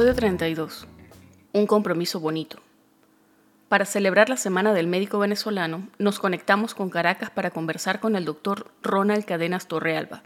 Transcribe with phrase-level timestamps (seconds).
[0.00, 0.86] Episodio 32.
[1.52, 2.56] Un compromiso bonito.
[3.68, 8.24] Para celebrar la Semana del Médico Venezolano, nos conectamos con Caracas para conversar con el
[8.24, 10.22] doctor Ronald Cadenas Torrealba,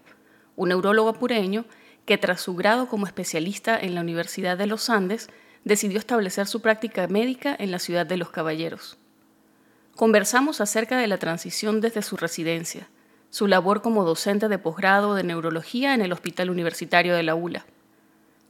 [0.54, 1.64] un neurólogo apureño
[2.06, 5.28] que tras su grado como especialista en la Universidad de los Andes,
[5.64, 8.96] decidió establecer su práctica médica en la ciudad de Los Caballeros.
[9.96, 12.86] Conversamos acerca de la transición desde su residencia,
[13.30, 17.66] su labor como docente de posgrado de neurología en el Hospital Universitario de la ULA,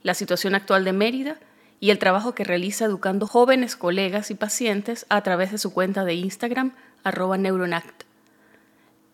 [0.05, 1.39] la situación actual de Mérida
[1.81, 6.05] y el trabajo que realiza educando jóvenes colegas y pacientes a través de su cuenta
[6.05, 6.73] de Instagram,
[7.03, 8.05] arroba neuronact.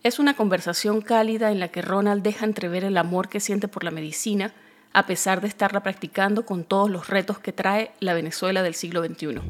[0.03, 3.83] Es una conversación cálida en la que Ronald deja entrever el amor que siente por
[3.83, 4.53] la medicina,
[4.93, 9.03] a pesar de estarla practicando con todos los retos que trae la Venezuela del siglo
[9.03, 9.41] XXI.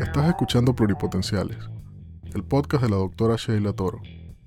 [0.00, 1.58] Estás escuchando Pluripotenciales,
[2.34, 4.02] el podcast de la doctora Sheila Toro.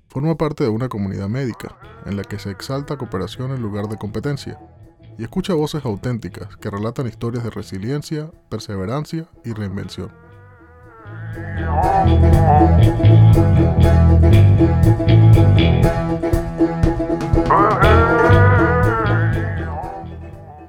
[0.08, 3.96] Forma parte de una comunidad médica en la que se exalta cooperación en lugar de
[3.96, 4.58] competencia
[5.18, 10.12] y escucha voces auténticas que relatan historias de resiliencia, perseverancia y reinvención.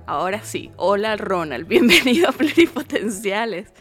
[0.08, 3.74] Ahora sí, hola Ronald, bienvenido a Pluripotenciales.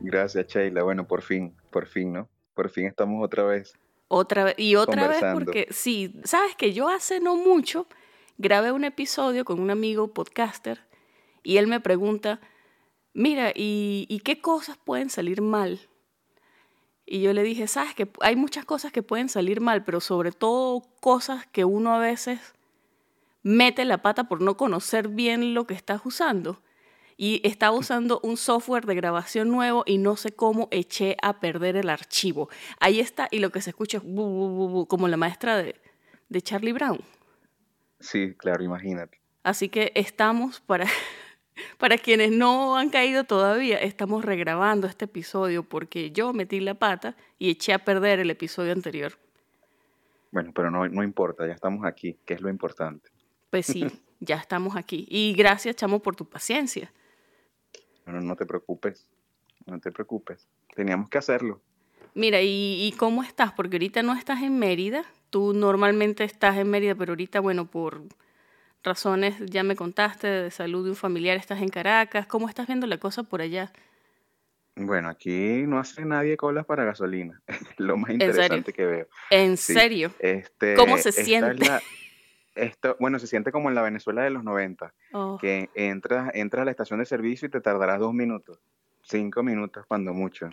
[0.00, 0.82] Gracias, Sheila.
[0.82, 2.28] Bueno, por fin, por fin, ¿no?
[2.54, 3.74] Por fin estamos otra vez.
[4.08, 7.86] Otra vez, y otra vez porque sí, sabes que yo hace no mucho
[8.38, 10.80] grabé un episodio con un amigo podcaster
[11.42, 12.40] y él me pregunta,
[13.12, 15.80] mira, ¿y, qué cosas pueden salir mal?
[17.04, 20.30] Y yo le dije, sabes que hay muchas cosas que pueden salir mal, pero sobre
[20.30, 22.54] todo cosas que uno a veces
[23.42, 26.60] mete la pata por no conocer bien lo que estás usando.
[27.18, 31.76] Y estaba usando un software de grabación nuevo y no sé cómo eché a perder
[31.76, 32.48] el archivo.
[32.80, 35.74] Ahí está, y lo que se escucha es como la maestra de,
[36.30, 37.00] de Charlie Brown.
[38.00, 39.20] Sí, claro, imagínate.
[39.42, 40.86] Así que estamos para
[41.78, 47.16] para quienes no han caído todavía, estamos regrabando este episodio porque yo metí la pata
[47.38, 49.18] y eché a perder el episodio anterior.
[50.30, 53.10] Bueno, pero no, no importa, ya estamos aquí, que es lo importante.
[53.50, 53.86] Pues sí,
[54.20, 55.06] ya estamos aquí.
[55.08, 56.92] Y gracias, chamo, por tu paciencia.
[58.12, 59.06] No te preocupes,
[59.66, 60.48] no te preocupes.
[60.74, 61.60] Teníamos que hacerlo.
[62.14, 63.52] Mira, ¿y, ¿y cómo estás?
[63.52, 65.04] Porque ahorita no estás en Mérida.
[65.30, 68.02] Tú normalmente estás en Mérida, pero ahorita, bueno, por
[68.82, 72.26] razones, ya me contaste, de salud de un familiar, estás en Caracas.
[72.26, 73.72] ¿Cómo estás viendo la cosa por allá?
[74.76, 77.40] Bueno, aquí no hace nadie colas para gasolina.
[77.78, 79.08] Lo más interesante que veo.
[79.30, 80.12] ¿En serio?
[80.20, 81.66] Este, ¿Cómo se siente?
[82.58, 84.94] esto, bueno, se siente como en la Venezuela de los 90,
[85.40, 88.60] que entras, entras a la estación de servicio y te tardarás dos minutos,
[89.02, 90.50] cinco minutos cuando mucho.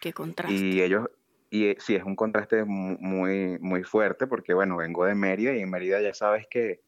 [0.00, 0.54] Qué contraste.
[0.54, 1.08] Y ellos,
[1.50, 5.70] y sí, es un contraste muy, muy fuerte porque, bueno, vengo de Mérida y en
[5.70, 6.80] Mérida ya sabes que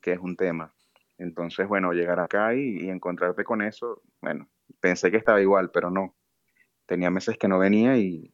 [0.00, 0.72] que es un tema.
[1.18, 4.48] Entonces, bueno, llegar acá y, encontrarte con eso, bueno,
[4.80, 6.14] pensé que estaba igual, pero no.
[6.86, 8.32] Tenía meses que no venía y,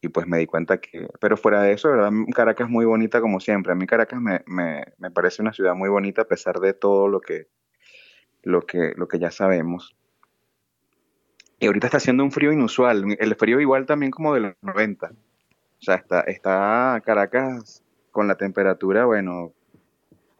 [0.00, 2.10] y pues me di cuenta que, pero fuera de eso, ¿verdad?
[2.34, 3.72] Caracas es muy bonita como siempre.
[3.72, 7.08] A mí Caracas me, me, me, parece una ciudad muy bonita a pesar de todo
[7.08, 7.48] lo que,
[8.42, 9.96] lo que, lo que ya sabemos.
[11.58, 15.08] Y ahorita está haciendo un frío inusual, el frío igual también como de los 90.
[15.08, 15.12] O
[15.80, 17.82] sea, está, está Caracas
[18.12, 19.52] con la temperatura, bueno,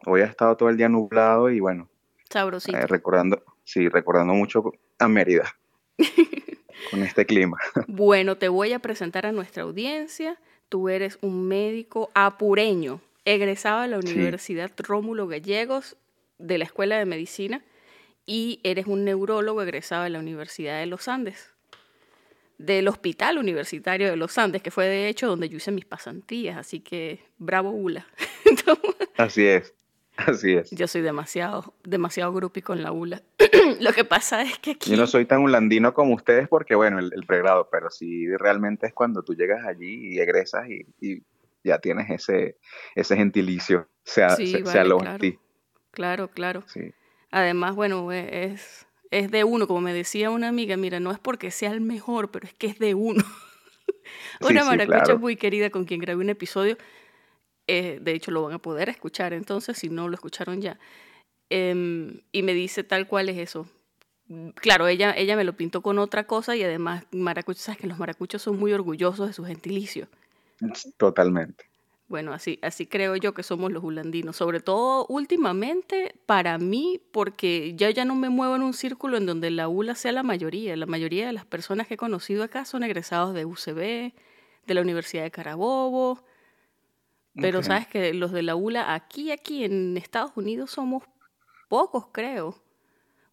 [0.05, 1.89] Hoy ha estado todo el día nublado y bueno.
[2.29, 2.77] Sabrosito.
[2.77, 5.55] Eh, recordando, sí, recordando mucho a Mérida.
[6.89, 7.57] con este clima.
[7.87, 10.37] Bueno, te voy a presentar a nuestra audiencia.
[10.69, 15.97] Tú eres un médico apureño, egresado de la Universidad Rómulo Gallegos
[16.37, 17.63] de la Escuela de Medicina
[18.25, 21.51] y eres un neurólogo egresado de la Universidad de los Andes,
[22.57, 26.57] del Hospital Universitario de los Andes, que fue de hecho donde yo hice mis pasantías,
[26.57, 28.07] así que bravo Ula.
[29.17, 29.73] Así es.
[30.27, 30.69] Así es.
[30.71, 33.21] Yo soy demasiado, demasiado grupi con la ULA.
[33.79, 34.91] Lo que pasa es que aquí...
[34.91, 38.93] Yo no soy tan ulandino como ustedes porque, bueno, el, pregrado, pero sí realmente es
[38.93, 41.23] cuando tú llegas allí y egresas y,
[41.61, 42.57] ya tienes ese,
[42.95, 45.19] ese gentilicio, sea, sí, sea lo claro.
[45.19, 45.37] ti.
[45.91, 46.63] Claro, claro.
[46.67, 46.93] Sí.
[47.31, 51.19] Además, bueno, e, es, es de uno, como me decía una amiga, mira, no es
[51.19, 53.23] porque sea el mejor, pero es que es de uno.
[54.41, 56.77] una maracucha muy querida con quien grabé un episodio
[57.69, 60.79] eh, de hecho lo van a poder escuchar entonces, si no lo escucharon ya.
[61.49, 63.67] Em, y me dice tal cual es eso.
[64.55, 67.99] Claro, ella, ella me lo pintó con otra cosa y además maracuchos, sabes que los
[67.99, 70.07] maracuchos son muy orgullosos de su gentilicio.
[70.97, 71.65] Totalmente.
[72.07, 77.75] Bueno, así, así creo yo que somos los hulandinos, sobre todo últimamente para mí, porque
[77.75, 80.75] yo ya no me muevo en un círculo en donde la ULA sea la mayoría.
[80.75, 84.13] La mayoría de las personas que he conocido acá son egresados de UCB,
[84.65, 86.23] de la Universidad de Carabobo,
[87.35, 91.03] pero sabes que los de la ULA aquí, aquí en Estados Unidos somos
[91.69, 92.55] pocos, creo,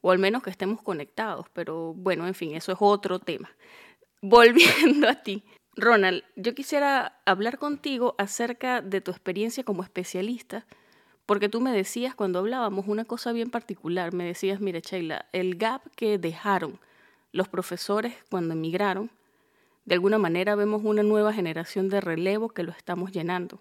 [0.01, 3.51] o al menos que estemos conectados, pero bueno, en fin, eso es otro tema.
[4.23, 5.45] Volviendo a ti,
[5.75, 10.67] Ronald, yo quisiera hablar contigo acerca de tu experiencia como especialista,
[11.27, 15.57] porque tú me decías cuando hablábamos una cosa bien particular, me decías, mire Sheila, el
[15.57, 16.79] gap que dejaron
[17.33, 19.11] los profesores cuando emigraron,
[19.85, 23.61] de alguna manera vemos una nueva generación de relevo que lo estamos llenando.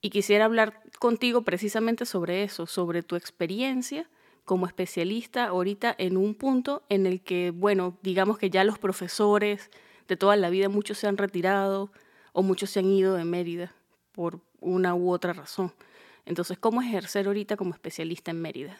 [0.00, 4.08] Y quisiera hablar contigo precisamente sobre eso, sobre tu experiencia
[4.44, 9.70] como especialista ahorita en un punto en el que, bueno, digamos que ya los profesores
[10.08, 11.92] de toda la vida, muchos se han retirado
[12.32, 13.74] o muchos se han ido de Mérida
[14.12, 15.72] por una u otra razón.
[16.24, 18.78] Entonces, ¿cómo ejercer ahorita como especialista en Mérida?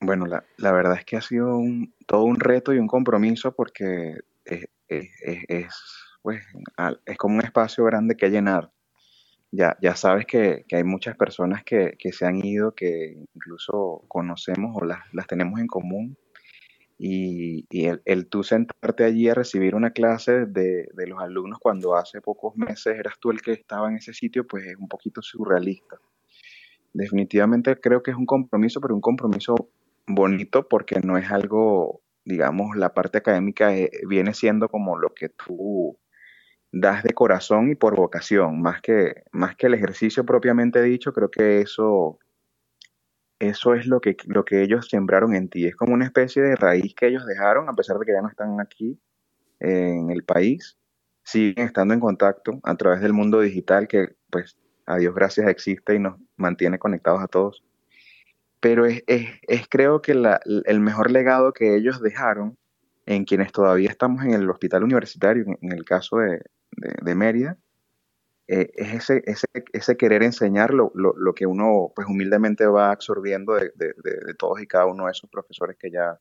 [0.00, 1.60] Bueno, la, verdad es que ha sido
[2.06, 5.74] todo un reto y un compromiso porque es, es, es,
[6.22, 6.42] pues,
[7.06, 8.72] es como un espacio grande que llenar
[9.52, 14.04] ya, ya sabes que, que hay muchas personas que, que, se han ido, que incluso
[14.08, 16.16] conocemos o las, las tenemos en común.
[17.02, 21.58] Y, y el, el, tú sentarte allí a recibir una clase de, de, los alumnos
[21.58, 24.88] cuando hace pocos meses eras tú el que estaba en ese sitio, pues es un
[24.88, 25.96] poquito surrealista.
[26.92, 29.54] Definitivamente creo que es un compromiso, pero un compromiso
[30.06, 35.30] bonito porque no es algo, digamos, la parte académica eh, viene siendo como lo que
[35.30, 35.96] tú
[36.72, 41.30] das de corazón y por vocación, más que, más que el ejercicio propiamente dicho, creo
[41.30, 42.18] que eso,
[43.38, 45.66] eso es lo que, lo que ellos sembraron en ti.
[45.66, 48.28] Es como una especie de raíz que ellos dejaron, a pesar de que ya no
[48.28, 48.98] están aquí
[49.58, 50.78] en el país,
[51.24, 55.94] siguen estando en contacto a través del mundo digital que, pues, a Dios gracias existe
[55.94, 57.64] y nos mantiene conectados a todos.
[58.60, 62.58] Pero es, es, es creo que el mejor legado que ellos dejaron
[63.06, 66.42] en quienes todavía estamos en el hospital universitario, en el caso de,
[66.80, 67.58] de, Mérida,
[68.48, 72.90] eh, es ese, ese, ese, querer enseñar lo, lo, lo, que uno pues humildemente va
[72.90, 76.18] absorbiendo de, de, de, todos y cada uno de esos profesores que ya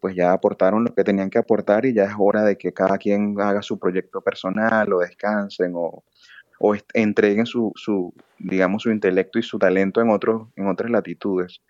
[0.00, 2.96] pues ya aportaron lo que tenían que aportar y ya es hora de que cada
[2.98, 6.04] quien haga su proyecto personal o descansen o,
[6.58, 11.60] o entreguen su, su, digamos, su intelecto y su talento en, otros, en otras latitudes.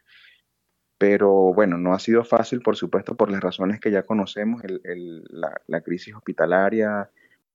[0.98, 4.80] Pero bueno, no ha sido fácil, por supuesto, por las razones que ya conocemos, el,
[4.84, 5.24] el,
[5.66, 7.10] la, crisis hospitalaria,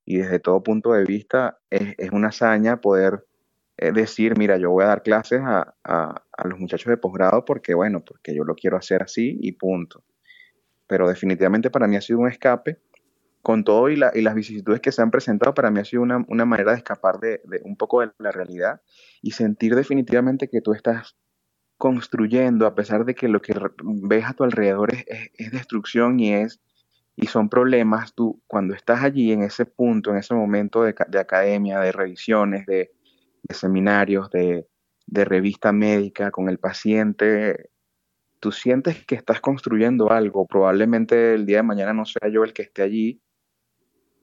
[0.06, 3.26] y desde todo punto de vista es, es una hazaña poder
[3.78, 7.74] eh, decir, mira, yo voy a dar clases a, a, los muchachos de posgrado porque,
[7.74, 10.04] bueno, porque yo lo quiero hacer así y punto.
[10.88, 12.80] Pero definitivamente para mí ha sido un escape,
[13.42, 16.04] con todo y, la, y las vicisitudes que se han presentado, para mí ha sido
[16.04, 18.82] una, una manera de escapar de, de, un poco de la realidad
[19.22, 21.18] y sentir definitivamente que tú estás
[21.78, 26.34] construyendo, a pesar de que lo que ves a tu alrededor es, es destrucción y
[26.34, 26.62] es
[27.22, 31.20] y son problemas, tú cuando estás allí en ese punto, en ese momento de, de
[31.20, 32.92] academia, de revisiones, de,
[33.48, 34.68] seminarios, de,
[35.06, 37.70] de, revista médica con el paciente,
[38.40, 40.48] tú sientes que estás construyendo algo.
[40.48, 43.22] Probablemente el día de mañana no sea yo el que esté allí,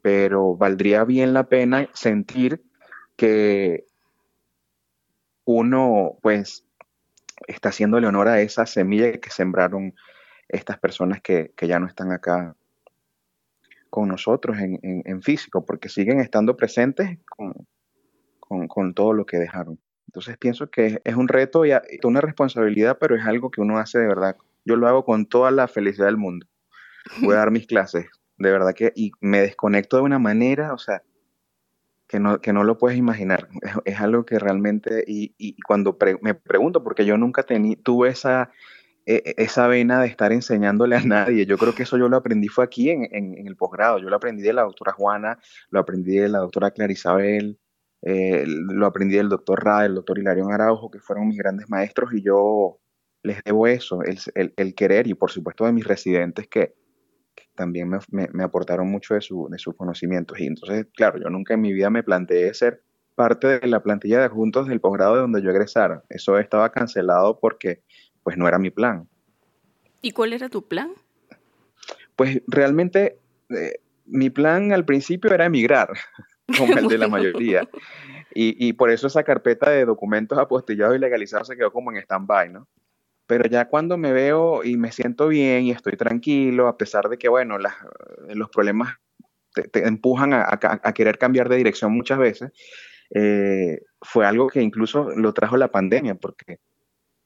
[0.03, 2.65] pero valdría bien la pena sentir
[3.17, 3.87] que
[5.45, 6.65] uno, pues,
[7.47, 9.95] está haciéndole honor a esa semilla que sembraron
[10.49, 12.57] estas personas que, que ya no están acá
[13.91, 17.55] con nosotros en, en, en físico, porque siguen estando presentes con,
[18.41, 19.79] con, con, todo lo que dejaron.
[20.09, 21.73] Entonces pienso que es un reto y
[22.05, 24.37] una responsabilidad, pero es algo que uno hace de verdad.
[24.65, 26.47] Yo lo hago con toda la felicidad del mundo.
[27.21, 30.79] Voy a dar mis clases, de verdad que, y me desconecto de una manera, o
[30.79, 31.03] sea,
[32.07, 33.49] que no, que no lo puedes imaginar.
[33.61, 37.77] Es, es algo que realmente, y, y cuando pre, me pregunto, porque yo nunca tení,
[37.77, 38.51] tuve esa,
[39.09, 41.47] esa vena de estar enseñándole a nadie.
[41.47, 43.99] Yo creo que eso yo lo aprendí fue aquí en, en, el posgrado.
[43.99, 45.39] Yo lo aprendí de la doctora Juana,
[45.71, 47.59] lo aprendí de la doctora Clarisabel,
[48.03, 52.13] eh, lo aprendí del doctor Ra, del doctor Hilarión Araujo, que fueron mis grandes maestros
[52.13, 52.81] y yo
[53.23, 56.75] les debo eso, el, el, querer y por supuesto de mis residentes que,
[57.35, 60.39] que también me, me, me, aportaron mucho de, su, de sus conocimientos.
[60.39, 62.83] Y entonces, claro, yo nunca en mi vida me planteé ser
[63.17, 66.05] parte de la plantilla de adjuntos del posgrado de donde yo egresara.
[66.09, 67.83] Eso estaba cancelado porque
[68.29, 69.09] pues no era mi plan.
[70.03, 70.91] ¿Y cuál era tu plan?
[72.15, 73.17] Pues realmente
[73.49, 75.95] eh, mi plan al principio era emigrar,
[76.59, 77.67] como el de la mayoría.
[78.35, 81.97] Y, y, por eso esa carpeta de documentos apostillados y legalizados se quedó como en
[82.03, 82.69] stand-by, ¿no?
[83.27, 87.17] Pero ya cuando me veo y me siento bien y estoy tranquilo, a pesar de
[87.17, 87.77] que, bueno, las,
[88.29, 88.99] los problemas
[89.55, 92.53] te, te empujan a, a, a, querer cambiar de dirección muchas veces,
[93.15, 96.59] eh, fue algo que incluso lo trajo la pandemia, porque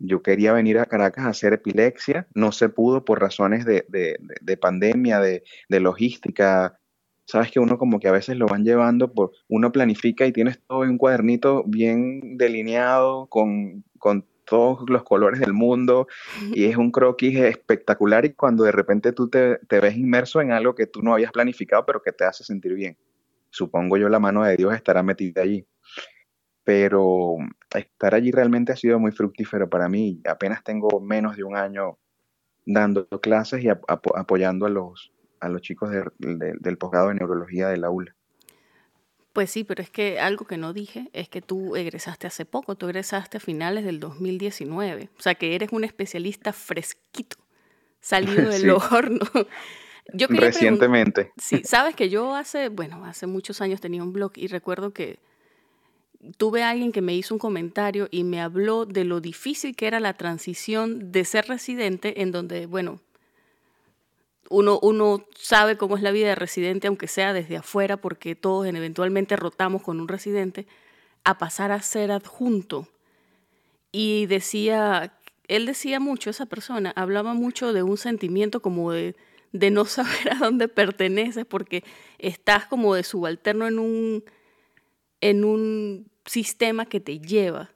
[0.03, 4.19] yo quería venir a Caracas a hacer epilepsia, no se pudo por razones de, de,
[4.41, 6.79] de pandemia, de, de, logística.
[7.25, 10.61] sabes que uno como que a veces lo van llevando por, uno planifica y tienes
[10.67, 16.09] todo en un cuadernito bien delineado con, con todos los colores del mundo
[16.53, 20.53] y es un croquis espectacular y cuando de repente tú te, te, ves inmerso en
[20.53, 22.97] algo que tú no habías planificado pero que te hace sentir bien.
[23.51, 25.67] Supongo yo la mano de Dios estará metida allí.
[26.65, 27.37] Pero
[27.81, 30.21] estar allí realmente ha sido muy fructífero para mí.
[30.27, 31.99] Apenas tengo menos de un año
[32.65, 37.91] dando clases y apoyando a los, a los chicos del posgrado de neurología de la
[37.91, 38.15] ULA.
[39.33, 42.75] Pues sí, pero es que algo que no dije es que tú egresaste hace poco,
[42.75, 47.39] tú egresaste a finales del 2019, o sea que eres un especialista fresquito,
[48.01, 49.27] salido del horno.
[50.13, 51.33] Yo Recientemente.
[51.39, 55.19] Sí, sabes que yo hace, bueno, hace muchos años tenía un blog y recuerdo que
[56.37, 60.01] tuve alguien que me hizo un comentario y me habló de lo difícil que era
[60.01, 63.01] la transición de ser residente en donde, bueno,
[64.49, 68.67] uno, uno sabe cómo es la vida de residente, aunque sea desde afuera, porque todos
[68.67, 70.67] eventualmente rotamos con un residente,
[71.25, 72.87] a pasar a ser adjunto.
[73.93, 75.15] Y decía,
[75.49, 79.17] él decía mucho, esa persona, hablaba mucho de un sentimiento como de,
[79.53, 81.83] de no saber a dónde perteneces, porque
[82.19, 84.25] estás como de subalterno en un,
[85.21, 87.71] en un sistema que te lleva.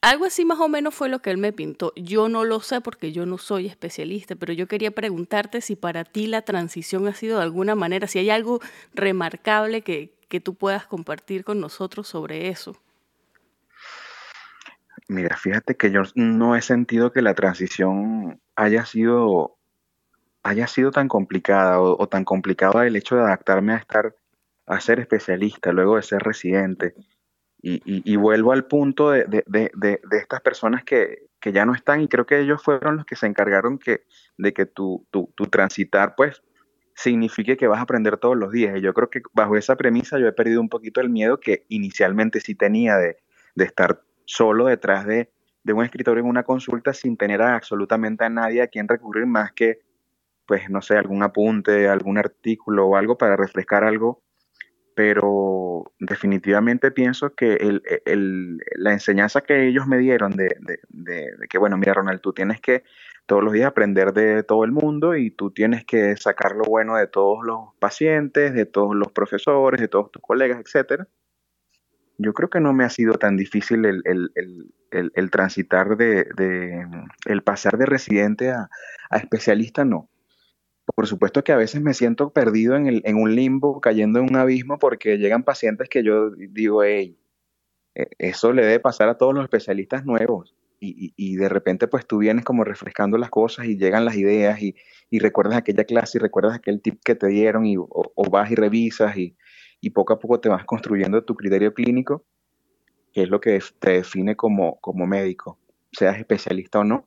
[0.00, 1.92] Algo así más o menos fue lo que él me pintó.
[1.94, 6.04] Yo no lo sé porque yo no soy especialista, pero yo quería preguntarte si para
[6.04, 8.60] ti la transición ha sido de alguna manera, si hay algo
[8.94, 12.76] remarcable que, que tú puedas compartir con nosotros sobre eso.
[15.08, 19.58] Mira, fíjate que yo no he sentido que la transición haya sido,
[20.42, 24.14] haya sido tan complicada o, tan complicada el hecho de adaptarme a estar,
[24.66, 26.94] a ser especialista luego de ser residente.
[27.64, 29.44] Y, vuelvo al punto de,
[30.10, 33.78] estas personas que, ya no están y creo que ellos fueron los que se encargaron
[33.78, 34.04] que,
[34.36, 36.42] de que tu, tu, transitar pues
[36.94, 38.76] signifique que vas a aprender todos los días.
[38.76, 41.64] Y yo creo que bajo esa premisa yo he perdido un poquito el miedo que
[41.68, 43.18] inicialmente sí tenía de,
[43.56, 45.30] estar solo detrás de,
[45.72, 49.78] un escritorio en una consulta sin tener absolutamente a nadie a quien recurrir más que,
[50.46, 54.20] pues, no sé, algún apunte, algún artículo o algo para refrescar algo
[54.94, 60.48] pero definitivamente pienso que el, la enseñanza que ellos me dieron de,
[61.48, 62.84] que, bueno, mira Ronald, tú tienes que
[63.26, 66.96] todos los días aprender de todo el mundo y tú tienes que sacar lo bueno
[66.96, 71.08] de todos los pacientes, de todos los profesores, de todos tus colegas, etcétera.
[72.18, 76.86] Yo creo que no me ha sido tan difícil el, transitar de,
[77.24, 78.68] el pasar de residente a,
[79.10, 80.08] a especialista, no
[80.94, 84.26] por supuesto que a veces me siento perdido en, el, en un limbo, cayendo en
[84.26, 87.18] un abismo, porque llegan pacientes que yo digo, hey,
[87.94, 90.54] e, eso le debe pasar a todos los especialistas nuevos.
[90.84, 94.60] Y, y, de repente pues tú vienes como refrescando las cosas y llegan las ideas
[94.60, 94.74] y,
[95.10, 98.56] y recuerdas aquella clase y recuerdas aquel tip que te dieron y, o, vas y
[98.56, 99.36] revisas y,
[99.80, 102.24] y, poco a poco te vas construyendo tu criterio clínico,
[103.12, 105.60] que es lo que te define como, como médico,
[105.92, 107.06] seas especialista o no.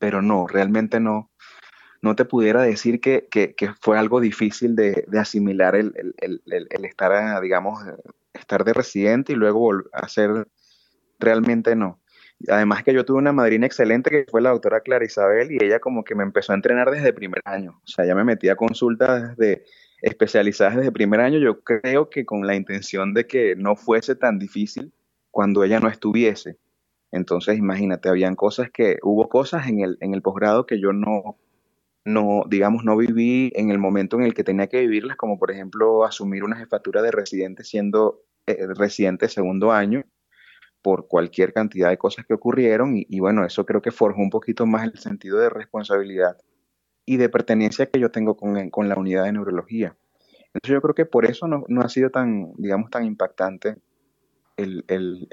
[0.00, 1.30] Pero no, realmente no,
[2.06, 3.28] no te pudiera decir que,
[3.80, 5.92] fue algo difícil de, asimilar el,
[6.84, 7.80] estar, digamos,
[8.32, 10.46] estar de residente y luego hacer,
[11.18, 12.00] realmente no.
[12.48, 15.80] Además que yo tuve una madrina excelente que fue la doctora Clara Isabel y ella
[15.80, 17.80] como que me empezó a entrenar desde primer año.
[17.82, 19.64] O sea, ella me metía a consultas desde
[20.02, 21.38] especializadas desde primer año.
[21.38, 24.92] Yo creo que con la intención de que no fuese tan difícil
[25.30, 26.58] cuando ella no estuviese.
[27.10, 31.38] Entonces, imagínate, habían cosas que, hubo cosas en el, en el posgrado que yo no,
[32.06, 35.50] no, digamos, no viví en el momento en el que tenía que vivirlas, como por
[35.50, 40.04] ejemplo asumir una jefatura de residente siendo eh, residente segundo año
[40.82, 44.66] por cualquier cantidad de cosas que ocurrieron y, bueno, eso creo que forjó un poquito
[44.66, 46.36] más el sentido de responsabilidad
[47.04, 49.96] y de pertenencia que yo tengo con, con la unidad de neurología.
[50.54, 53.78] Entonces yo creo que por eso no, no ha sido tan, digamos, tan impactante
[54.56, 55.26] el, el,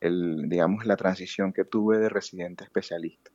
[0.00, 3.30] el, digamos, la transición que tuve de residente a especialista.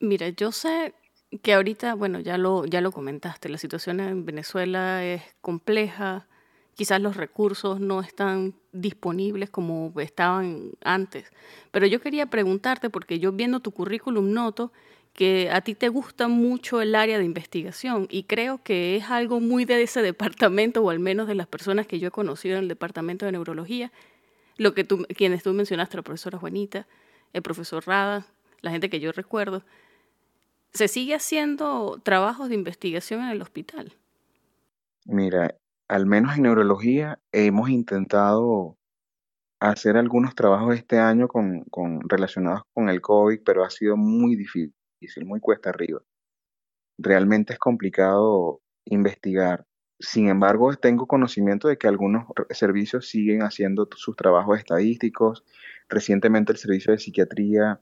[0.00, 0.94] Mira, yo sé
[1.42, 6.26] que ahorita, bueno, ya lo, ya lo comentaste, la situación en Venezuela es compleja,
[6.74, 11.30] quizás los recursos no están disponibles como estaban antes,
[11.70, 14.72] pero yo quería preguntarte, porque yo viendo tu currículum noto
[15.12, 19.40] que a ti te gusta mucho el área de investigación y creo que es algo
[19.40, 22.64] muy de ese departamento, o al menos de las personas que yo he conocido en
[22.64, 23.92] el departamento de neurología,
[24.56, 26.86] lo que tú, quienes tú mencionaste, la profesora Juanita,
[27.32, 28.26] el profesor Rada,
[28.60, 29.62] la gente que yo recuerdo,
[30.74, 33.92] ¿Se sigue haciendo trabajos de investigación en el hospital?
[35.06, 35.56] Mira,
[35.88, 38.76] al menos en neurología hemos intentado
[39.60, 41.64] hacer algunos trabajos este año con,
[42.08, 44.74] relacionados con el COVID, pero ha sido muy difícil,
[45.24, 46.02] muy cuesta arriba.
[46.98, 49.64] Realmente es complicado investigar
[50.00, 55.44] sin embargo, tengo conocimiento de que algunos servicios siguen haciendo sus trabajos estadísticos.
[55.88, 57.80] Recientemente el servicio de psiquiatría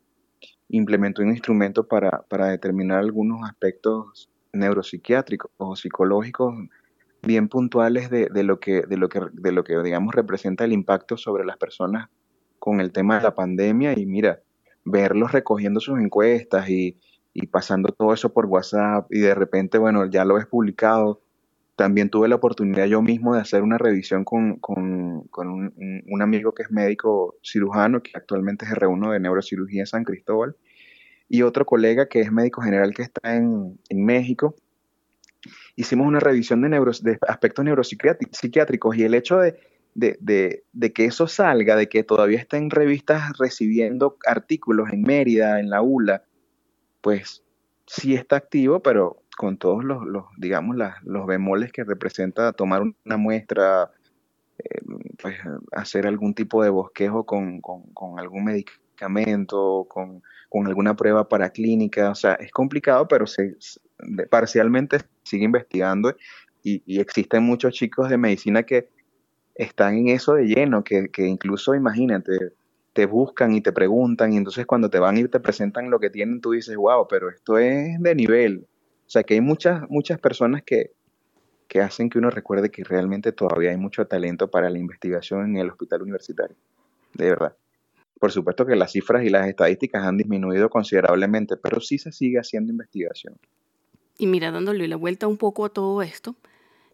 [0.73, 6.55] implementó un instrumento para, para determinar algunos aspectos neuropsiquiátricos o psicológicos
[7.23, 10.73] bien puntuales de, de, lo que, de, lo que, de lo que, digamos, representa el
[10.73, 12.09] impacto sobre las personas
[12.59, 14.41] con el tema de la pandemia y mira,
[14.85, 16.99] verlos recogiendo sus encuestas y,
[17.35, 21.21] y pasando todo eso por WhatsApp y de repente, bueno, ya lo ves publicado.
[21.77, 26.53] También tuve la oportunidad yo mismo de hacer una revisión con, con, con un, amigo
[26.53, 30.55] que es médico cirujano, que actualmente es R1 de neurocirugía en San Cristóbal,
[31.29, 34.55] y otro colega que es médico general que está en, en México.
[35.75, 39.59] Hicimos una revisión de, neuros, de aspectos neuropsiquiátricos y el hecho de,
[39.95, 45.59] de, de, de, que eso salga, de que todavía estén revistas recibiendo artículos en Mérida,
[45.59, 46.23] en la ULA,
[47.01, 47.43] pues
[47.87, 53.17] sí está activo, pero con todos los, los digamos, los bemoles que representa tomar una
[53.17, 53.91] muestra,
[54.59, 54.81] eh,
[55.21, 55.37] pues
[55.73, 62.11] hacer algún tipo de bosquejo con, con, algún medicamento, con, con, alguna prueba para clínica,
[62.11, 63.57] o sea, es complicado, pero se,
[64.31, 66.15] parcialmente sigue investigando
[66.63, 68.89] y, y, existen muchos chicos de medicina que
[69.55, 72.53] están en eso de lleno, que, que incluso, imagínate,
[72.93, 76.11] te buscan y te preguntan y entonces cuando te van y te presentan lo que
[76.11, 78.67] tienen, tú dices, wow, pero esto es de nivel.
[79.13, 80.93] O sea que hay muchas, muchas personas que,
[81.69, 85.59] que hacen que uno recuerde que realmente todavía hay mucho talento para la investigación en
[85.59, 86.57] el hospital universitario.
[87.13, 87.55] De verdad.
[88.19, 92.39] Por supuesto que las cifras y las estadísticas han disminuido considerablemente, pero sí se sigue
[92.39, 93.37] haciendo investigación.
[94.17, 96.35] Y mira, dándole la vuelta un poco a todo esto,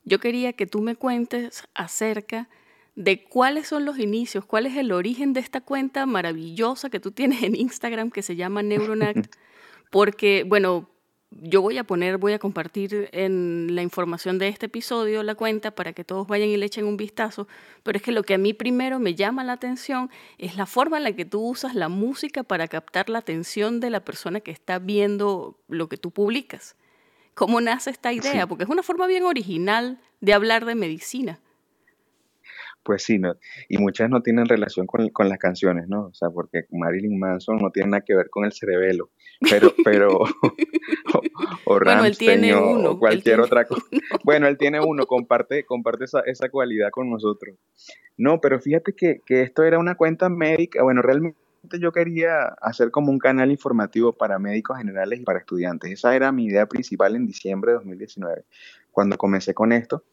[0.05, 2.49] yo quería que tú me cuentes acerca
[2.97, 7.13] de cuáles son los inicios, cuál es el origen de esta cuenta maravillosa que tú
[7.13, 9.33] tienes en Instagram que se llama Neuronact,
[9.93, 10.89] porque, bueno,
[11.31, 15.71] yo voy a poner, voy a compartir en la información de este episodio la cuenta
[15.71, 17.47] para que todos vayan y le echen un vistazo,
[17.83, 20.97] pero es que lo que a mí primero me llama la atención es la forma
[20.97, 24.51] en la que tú usas la música para captar la atención de la persona que
[24.51, 26.77] está viendo lo que tú publicas.
[27.35, 28.47] ¿Cómo nace esta idea?
[28.47, 31.41] Porque es una forma bien original de hablar de medicina
[32.83, 33.35] pues sí, no,
[33.69, 36.07] y muchas no tienen relación con, con, las canciones, ¿no?
[36.07, 39.11] O sea, porque Marilyn Manson no tiene nada que ver con el cerebelo,
[39.51, 40.27] pero, pero, o,
[41.67, 43.83] o bueno, él tiene o, uno, o cualquier otra cosa.
[44.25, 47.57] Bueno, él tiene uno, comparte, comparte esa, esa cualidad con nosotros.
[48.17, 51.39] No, pero fíjate que, que esto era una cuenta médica, bueno, realmente
[51.81, 55.91] yo quería hacer como un canal informativo para médicos generales y para estudiantes.
[55.91, 58.45] Esa era mi idea principal en diciembre de 2019,
[58.91, 60.05] cuando comencé con esto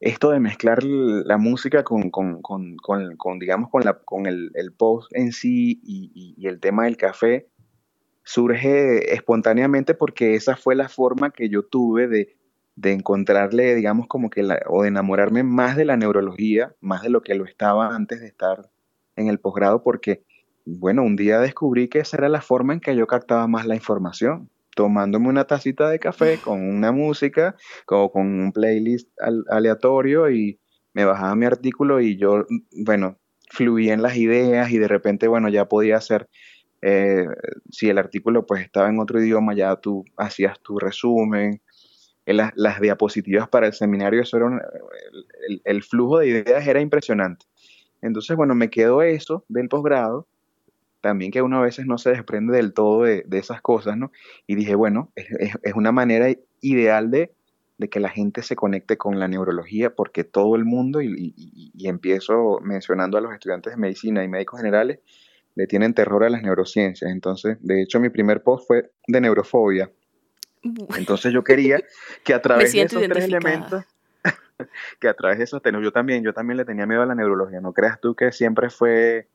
[0.00, 4.72] esto de mezclar la música con, con, con, con digamos, con, la, con el, el,
[4.72, 7.48] post en sí y, el tema del café,
[8.22, 12.36] surge espontáneamente porque esa fue la forma que yo tuve de,
[12.76, 17.10] de encontrarle, digamos, como que, la, o de enamorarme más de la neurología, más de
[17.10, 18.70] lo que lo estaba antes de estar
[19.16, 20.22] en el posgrado, porque,
[20.64, 23.74] bueno, un día descubrí que esa era la forma en que yo captaba más la
[23.74, 24.48] información
[24.78, 29.10] tomándome una tacita de café con una música, como con un playlist
[29.50, 30.60] aleatorio y
[30.94, 32.46] me bajaba mi artículo y yo,
[32.84, 33.18] bueno,
[33.50, 36.28] fluía en las ideas y de repente, bueno, ya podía hacer,
[36.80, 37.26] eh,
[37.68, 41.60] si el artículo pues estaba en otro idioma, ya tú hacías tu resumen,
[42.24, 44.46] eh, las, las diapositivas para el seminario, eso era
[45.48, 47.46] el, el, flujo de ideas era impresionante.
[48.00, 50.28] Entonces, bueno, me quedó eso del posgrado
[51.00, 54.10] también que uno a veces no se desprende del todo de, de esas cosas, ¿no?
[54.46, 55.26] Y dije, bueno, es,
[55.62, 56.28] es, una manera
[56.60, 57.32] ideal de,
[57.78, 61.72] de, que la gente se conecte con la neurología, porque todo el mundo, y, y,
[61.74, 65.00] y, empiezo mencionando a los estudiantes de medicina y médicos generales,
[65.54, 67.10] le tienen terror a las neurociencias.
[67.10, 69.90] Entonces, de hecho, mi primer post fue de neurofobia.
[70.96, 71.80] Entonces yo quería
[72.24, 73.84] que a través de esos tres elementos,
[75.00, 77.60] que a través de esos, yo también, yo también le tenía miedo a la neurología.
[77.60, 79.28] No creas tú que siempre fue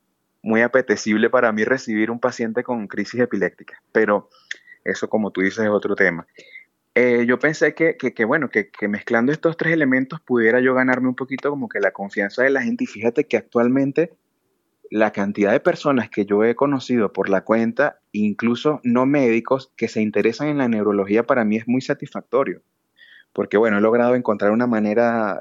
[0.43, 4.29] muy apetecible para mí recibir un paciente con crisis epiléptica, pero
[4.83, 6.27] eso como tú dices es otro tema.
[6.95, 11.07] Eh, yo pensé que, que, bueno, que, que, mezclando estos tres elementos pudiera yo ganarme
[11.07, 14.13] un poquito como que la confianza de la gente y fíjate que actualmente
[14.91, 19.87] la cantidad de personas que yo he conocido por la cuenta, incluso no médicos, que
[19.87, 22.61] se interesan en la neurología para mí es muy satisfactorio,
[23.33, 25.37] porque bueno, he logrado encontrar una manera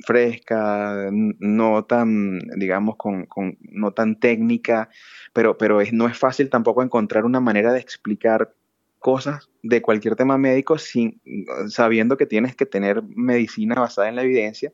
[0.00, 4.90] fresca, no tan, digamos, con, con, no tan técnica,
[5.32, 8.52] pero, pero es, no es fácil tampoco encontrar una manera de explicar
[8.98, 11.20] cosas de cualquier tema médico sin,
[11.68, 14.72] sabiendo que tienes que tener medicina basada en la evidencia,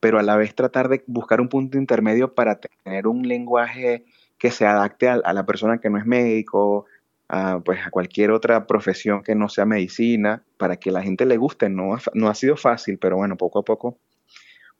[0.00, 4.04] pero a la vez tratar de buscar un punto intermedio para tener un lenguaje
[4.38, 6.86] que se adapte a, a la persona que no es médico,
[7.28, 11.36] a, pues, a cualquier otra profesión que no sea medicina, para que la gente le
[11.36, 11.68] guste.
[11.68, 13.98] No, no ha sido fácil, pero bueno, poco a poco,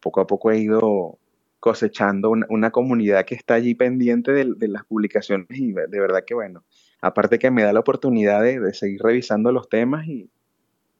[0.00, 1.18] poco a poco he ido
[1.60, 6.62] cosechando una, comunidad que está allí pendiente de, las publicaciones y de verdad que bueno,
[7.00, 10.30] aparte que me da la oportunidad de, seguir revisando los temas y,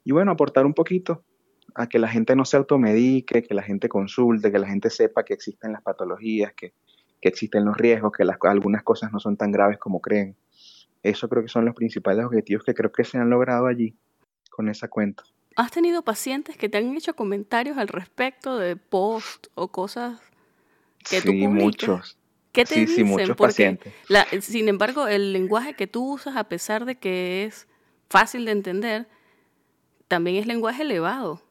[0.05, 1.23] y, bueno, aportar un poquito
[1.75, 5.25] a que la gente no se automedique, que la gente consulte, que la gente sepa
[5.25, 6.73] que existen las patologías, que,
[7.21, 10.35] que existen los riesgos, que las, algunas cosas no son tan graves como creen.
[11.03, 13.97] Eso creo que son los principales objetivos que creo que se han logrado allí
[14.51, 15.23] con esa cuenta.
[15.57, 20.21] ¿Has tenido pacientes que te han hecho comentarios al respecto de post o cosas
[21.09, 21.53] que tú publicas?
[21.53, 22.19] muchos.
[22.53, 23.07] ¿Qué te dicen?
[23.07, 23.93] muchos pacientes.
[24.41, 27.69] sin embargo, el lenguaje que tú usas, a pesar de que es
[28.09, 29.09] fácil de entender,
[30.09, 31.43] también es lenguaje elevado.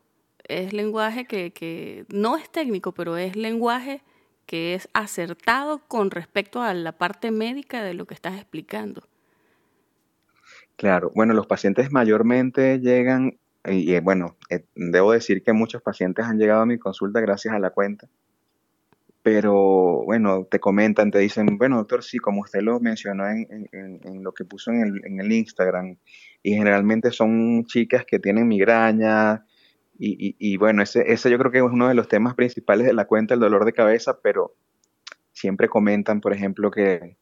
[0.43, 4.01] Es lenguaje que, que no es técnico, pero es lenguaje
[4.45, 9.07] que es acertado con respecto a la parte médica de lo que estás explicando.
[10.77, 16.25] Claro, bueno, los pacientes mayormente llegan, y, eh, bueno, eh, debo decir que muchos pacientes
[16.25, 18.07] han llegado a mi consulta gracias a la cuenta,
[19.23, 24.33] pero bueno, te comentan, te dicen, bueno, doctor, sí, como usted lo mencionó en, lo
[24.33, 25.97] que puso en el, en el, Instagram,
[26.43, 29.45] y generalmente son chicas que tienen migraña,
[29.97, 32.93] y, y, bueno, ese, ese yo creo que es uno de los temas principales de
[32.93, 34.53] la cuenta, el dolor de cabeza, pero
[35.31, 37.17] siempre comentan, por ejemplo, que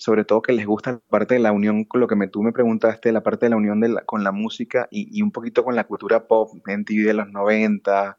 [0.00, 2.42] sobre todo que les gusta la parte de la unión con lo que me, tú
[2.42, 5.84] me preguntaste, la parte de la unión con la música y, un poquito con la
[5.84, 8.16] cultura pop en TV de los 90,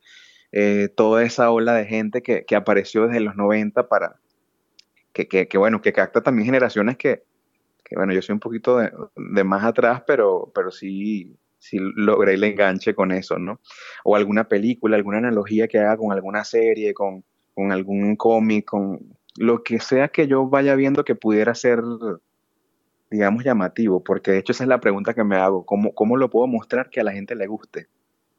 [0.51, 4.17] eh, toda esa ola de gente que, apareció desde los 90 para,
[5.11, 7.23] que, que, bueno, que capta también generaciones que,
[7.83, 12.35] que bueno, yo soy un poquito de, de, más atrás, pero, pero sí, sí logré
[12.35, 13.59] el enganche con eso, ¿no?
[14.03, 17.23] O alguna película, alguna analogía que haga con alguna serie, con,
[17.55, 21.81] con algún cómic, con lo que sea que yo vaya viendo que pudiera ser,
[23.09, 26.29] digamos, llamativo, porque de hecho esa es la pregunta que me hago, ¿cómo, cómo lo
[26.29, 27.87] puedo mostrar que a la gente le guste?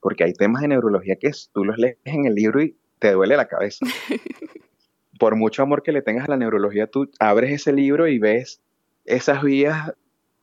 [0.00, 3.37] Porque hay temas de neurología que tú los lees en el libro y te duele
[3.37, 3.87] la cabeza.
[5.18, 8.61] Por mucho amor que le tengas a la neurología, tú abres ese libro y ves
[9.05, 9.92] esas vías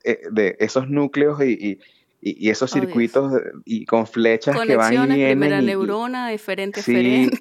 [0.03, 1.79] eh, de esos núcleos y
[2.21, 3.31] y, esos circuitos
[3.65, 5.39] y con flechas que van y vienen.
[5.39, 7.39] primera neurona, diferente, diferente.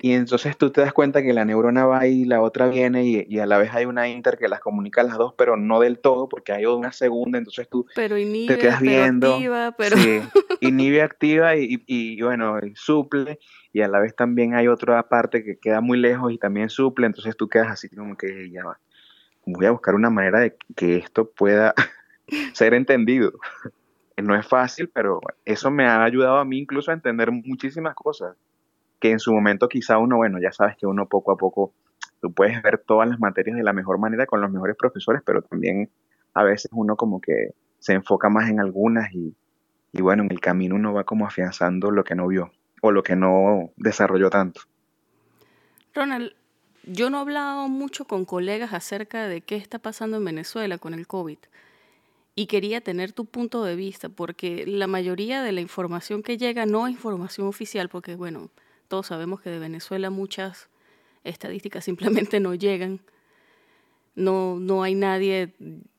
[0.00, 3.38] Y entonces tú te das cuenta que la neurona va y la otra viene y,
[3.38, 6.28] a la vez hay una inter que las comunica las dos, pero no del todo
[6.28, 9.34] porque hay una segunda, entonces tú pero te quedas viendo.
[9.34, 9.96] Activa, pero...
[9.96, 10.20] Sí,
[10.60, 13.38] inhibe, activa y, y, bueno, suple
[13.72, 17.06] y a la vez también hay otra parte que queda muy lejos y también suple,
[17.06, 18.78] entonces tú quedas así como que ya va.
[19.46, 21.74] Voy a buscar una manera de que esto pueda
[22.52, 23.32] ser entendido
[24.22, 28.36] no es fácil, pero eso me ha ayudado a mí incluso a entender muchísimas cosas
[29.00, 31.72] que en su momento quizá uno, bueno, ya sabes que uno poco a poco,
[32.20, 35.42] tú puedes ver todas las materias de la mejor manera con los mejores profesores, pero
[35.42, 35.90] también
[36.34, 39.34] a veces uno como que se enfoca más en algunas y,
[39.92, 42.50] y bueno, en el camino uno va como afianzando lo que no vio
[42.82, 44.62] o lo que no desarrolló tanto.
[45.94, 46.32] Ronald,
[46.84, 50.94] yo no he hablado mucho con colegas acerca de qué está pasando en Venezuela con
[50.94, 51.38] el COVID
[52.34, 56.66] y quería tener tu punto de vista, porque la mayoría de la información que llega
[56.66, 58.50] no es información oficial, porque bueno,
[58.88, 60.68] todos sabemos que de Venezuela muchas
[61.24, 63.00] estadísticas simplemente no llegan,
[64.14, 65.54] no, no hay nadie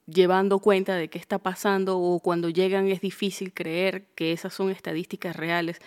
[0.06, 4.70] llevando cuenta de qué está pasando o cuando llegan es difícil creer que esas son
[4.72, 5.80] estadísticas reales.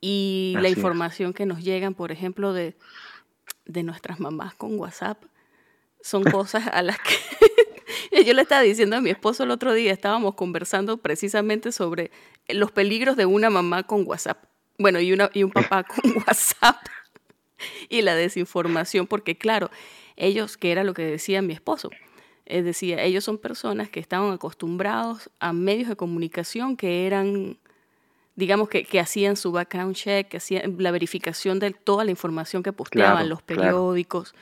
[0.00, 2.76] Y la información que nos llegan, por ejemplo, de,
[3.64, 5.24] de nuestras mamás con WhatsApp,
[6.02, 9.92] son cosas a las que yo le estaba diciendo a mi esposo el otro día,
[9.92, 12.10] estábamos conversando precisamente sobre
[12.48, 14.44] los peligros de una mamá con WhatsApp.
[14.78, 16.76] Bueno, y, una, y un papá con WhatsApp
[17.88, 19.70] y la desinformación, porque claro,
[20.16, 21.90] ellos, que era lo que decía mi esposo,
[22.46, 27.58] es decir, ellos son personas que estaban acostumbrados a medios de comunicación que eran,
[28.36, 32.62] digamos, que, que hacían su background check, que hacían la verificación de toda la información
[32.62, 34.34] que posteaban los periódicos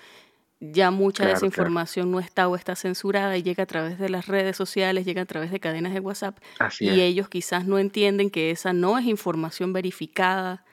[0.64, 4.08] ya mucha de esa información no está o está censurada y llega a través de
[4.08, 6.38] las redes sociales, llega a través de cadenas de WhatsApp
[6.78, 10.64] y ellos quizás no entienden que esa no es información verificada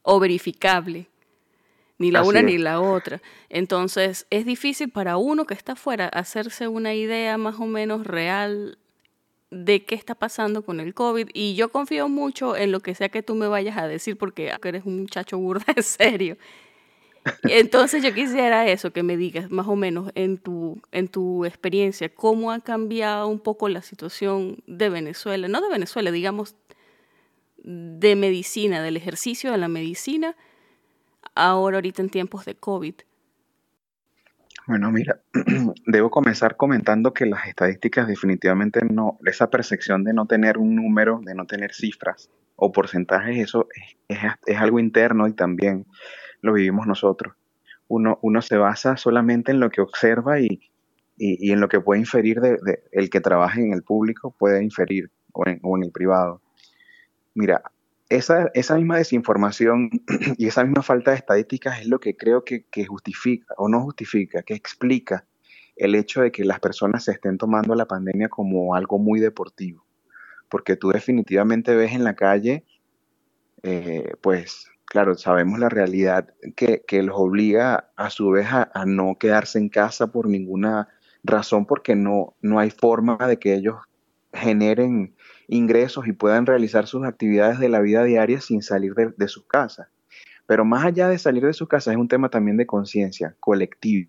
[0.00, 1.10] o verificable,
[1.98, 3.20] ni la una ni la otra.
[3.50, 8.78] Entonces es difícil para uno que está afuera hacerse una idea más o menos real
[9.50, 13.10] de qué está pasando con el COVID y yo confío mucho en lo que sea
[13.10, 16.38] que tú me vayas a decir porque eres un muchacho burda en serio
[17.44, 22.08] entonces yo quisiera eso, que me digas más o menos en tu, en tu experiencia,
[22.14, 26.56] cómo ha cambiado un poco la situación de Venezuela, no de Venezuela, digamos,
[27.62, 30.36] de medicina, del ejercicio de la medicina,
[31.34, 32.94] ahora ahorita en tiempos de COVID.
[34.68, 35.20] Bueno, mira,
[35.86, 41.20] debo comenzar comentando que las estadísticas definitivamente no, esa percepción de no tener un número,
[41.24, 43.66] de no tener cifras o porcentajes, eso
[44.08, 45.86] es, algo interno y también
[46.42, 47.34] lo vivimos nosotros.
[47.88, 50.60] Uno, uno se basa solamente en lo que observa y,
[51.18, 55.10] y, en lo que puede inferir de, el que trabaja en el público, puede inferir
[55.32, 56.40] o en, el privado.
[57.34, 57.62] Mira,
[58.08, 59.90] esa, esa, misma desinformación
[60.38, 63.80] y esa misma falta de estadísticas es lo que creo que, que, justifica o no
[63.82, 65.24] justifica, que explica
[65.76, 69.84] el hecho de que las personas se estén tomando la pandemia como algo muy deportivo.
[70.48, 72.64] Porque tú definitivamente ves en la calle,
[73.62, 79.16] eh, pues claro, sabemos la realidad que, que los obliga a su vez a, no
[79.18, 80.88] quedarse en casa por ninguna
[81.22, 83.76] razón porque no, no hay forma de que ellos
[84.32, 85.14] generen
[85.46, 89.88] ingresos y puedan realizar sus actividades de la vida diaria sin salir de, sus casas.
[90.46, 94.08] Pero más allá de salir de sus casas es un tema también de conciencia colectiva,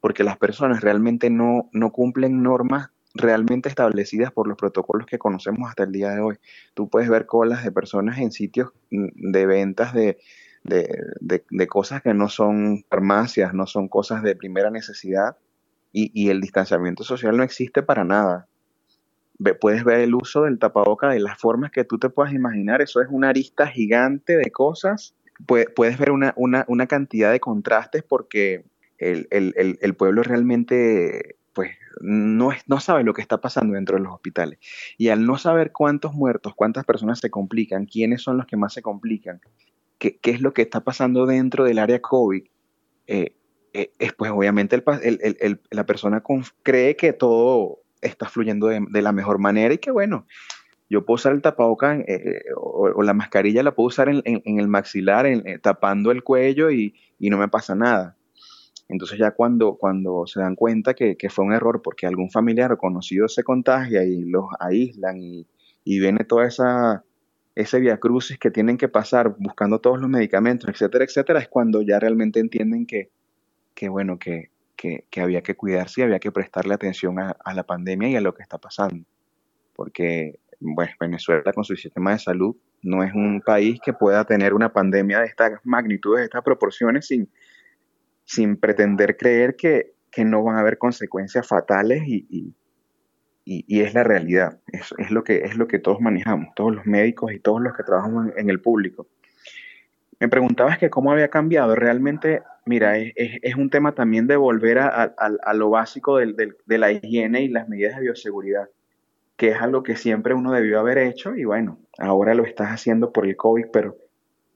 [0.00, 5.68] porque las personas realmente no, no cumplen normas realmente establecidas por los protocolos que conocemos
[5.68, 6.36] hasta el día de hoy.
[6.74, 10.18] Tú puedes ver colas de personas en sitios mm, de ventas de,
[10.62, 15.36] de cosas que no son farmacias, no son cosas de primera necesidad,
[15.92, 18.46] y, el distanciamiento social no existe para nada.
[19.60, 22.80] puedes ver el uso del tapaboca de las formas que tú te puedas imaginar.
[22.82, 25.14] Eso es una arista gigante de cosas.
[25.46, 28.64] puedes ver una, una, cantidad de contrastes porque
[28.98, 34.58] el, pueblo realmente pues no, no sabe lo que está pasando dentro de los hospitales.
[34.96, 38.72] Y al no saber cuántos muertos, cuántas personas se complican, quiénes son los que más
[38.72, 39.40] se complican,
[39.98, 42.44] qué, qué es lo que está pasando dentro del área COVID,
[43.06, 43.34] eh,
[43.72, 44.82] eh, pues obviamente
[45.70, 46.22] la persona
[46.62, 50.26] cree que todo está fluyendo de, la mejor manera y que bueno,
[50.88, 55.26] yo puedo usar el tapabocas eh, o, la mascarilla la puedo usar en, el maxilar,
[55.26, 58.16] eh, tapando el cuello y, no me pasa nada.
[58.90, 63.28] Entonces ya cuando, cuando se dan cuenta que, fue un error porque algún familiar conocido
[63.28, 65.46] se contagia y los aíslan y,
[65.84, 67.04] viene toda esa
[67.56, 71.82] ese via crucis que tienen que pasar buscando todos los medicamentos, etcétera, etcétera, es cuando
[71.82, 73.10] ya realmente entienden que,
[73.74, 74.50] que bueno, que,
[75.16, 78.42] había que cuidarse y había que prestarle atención a, la pandemia y a lo que
[78.42, 79.04] está pasando.
[79.74, 84.54] Porque, bueno, Venezuela con su sistema de salud no es un país que pueda tener
[84.54, 87.28] una pandemia de estas magnitudes, de estas proporciones, sin,
[88.30, 92.54] sin pretender creer que, no van a haber consecuencias fatales y,
[93.44, 94.60] es la realidad.
[94.68, 97.76] Es, es, lo que, es lo que todos manejamos, todos los médicos y todos los
[97.76, 99.08] que trabajamos en el público.
[100.20, 101.74] Me preguntabas que cómo había cambiado.
[101.74, 105.12] Realmente, mira, es, un tema también de volver a,
[105.54, 108.68] lo básico de la higiene y las medidas de bioseguridad,
[109.36, 113.12] que es algo que siempre uno debió haber hecho y bueno, ahora lo estás haciendo
[113.12, 113.96] por el COVID, pero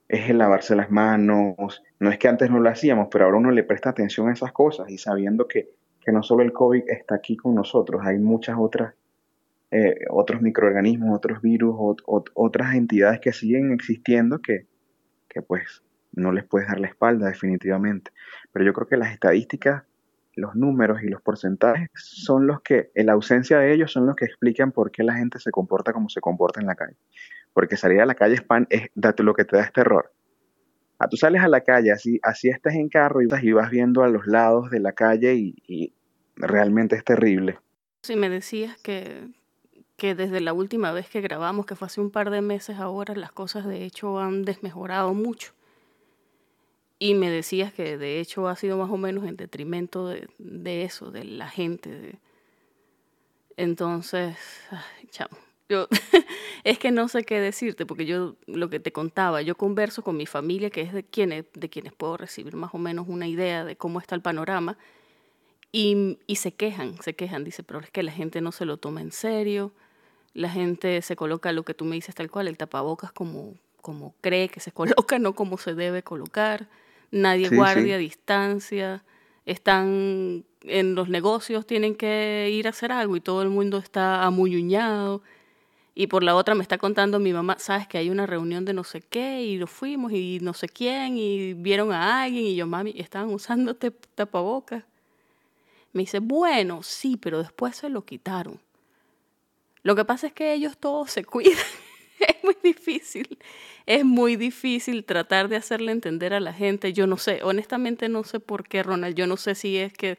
[0.07, 1.83] es el lavarse las manos.
[1.99, 4.51] No es que antes no lo hacíamos, pero ahora uno le presta atención a esas
[4.51, 5.69] cosas y sabiendo que,
[6.07, 8.93] no solo el COVID está aquí con nosotros, hay muchas otras
[9.71, 14.67] eh, otros microorganismos, otros virus, otras entidades que siguen existiendo que,
[15.27, 18.11] que pues no les puedes dar la espalda definitivamente.
[18.51, 19.83] Pero yo creo que las estadísticas,
[20.35, 24.15] los números y los porcentajes son los que, en la ausencia de ellos, son los
[24.15, 26.95] que explican por qué la gente se comporta como se comporta en la calle.
[27.55, 30.11] Porque salir a la calle es, pan, es lo que te da este error.
[30.99, 34.03] A ah, tú sales a la calle, así, así estás en carro y vas viendo
[34.03, 35.93] a los lados de la calle y,
[36.35, 37.57] realmente es terrible.
[38.03, 39.29] Si me decías que,
[39.95, 43.15] que desde la última vez que grabamos, que fue hace un par de meses ahora,
[43.15, 45.53] las cosas de hecho han desmejorado mucho.
[46.99, 51.09] Y me decías que de hecho ha sido más o menos en detrimento de, eso,
[51.09, 52.19] de la gente.
[53.55, 54.37] Entonces,
[55.09, 55.37] chamo,
[55.69, 55.87] yo
[56.63, 60.17] es que no sé qué decirte, porque yo lo que te contaba, yo converso con
[60.17, 63.63] mi familia, que es de quienes, de quienes puedo recibir más o menos una idea
[63.65, 64.77] de cómo está el panorama,
[65.71, 68.77] y, y se quejan, se quejan, dice, pero es que la gente no se lo
[68.77, 69.73] toma en serio,
[70.35, 74.13] la gente se coloca lo que tú me dices tal cual, el tapabocas como, como
[74.21, 76.67] cree que se coloca, no como se debe colocar.
[77.11, 79.03] Nadie guardia distancia.
[79.45, 84.23] Están en los negocios, tienen que ir a hacer algo y todo el mundo está
[84.23, 85.21] amuñuñado.
[85.97, 88.73] Y por la otra me está contando mi mamá, sabes que hay una reunión de
[88.73, 92.55] no sé qué y lo fuimos y no sé quién y vieron a alguien y
[92.55, 94.83] yo, mami, estaban usando tapabocas.
[95.93, 98.59] Me dice, bueno, sí, pero después se lo quitaron.
[99.83, 101.63] Lo que pasa es que ellos todos se cuidan.
[102.19, 103.37] es muy difícil.
[103.85, 106.91] Es muy difícil tratar de hacerle entender a la gente.
[106.91, 109.15] Yo no sé, honestamente no sé por qué, Ronald.
[109.15, 110.17] Yo no sé si es que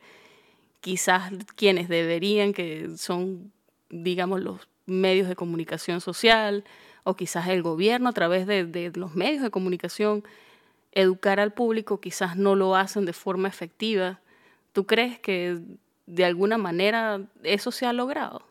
[0.81, 3.53] quizás quienes deberían, que son,
[3.91, 6.65] digamos, los medios de comunicación social,
[7.05, 10.25] o quizás el gobierno a través de, de los medios de comunicación,
[10.93, 14.21] educar al público, quizás no lo hacen de forma efectiva
[14.77, 15.59] ¿Tú crees que
[16.05, 18.43] de alguna manera eso se ha logrado?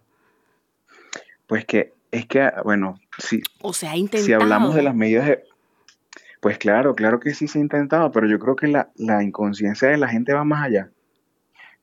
[1.45, 4.25] Pues que es que, bueno, si, o se ha intentado.
[4.25, 5.43] si hablamos de las medidas de,
[6.39, 9.87] pues claro, claro que sí se ha intentado, pero yo creo que la, la inconsciencia
[9.89, 10.89] de la gente va más allá.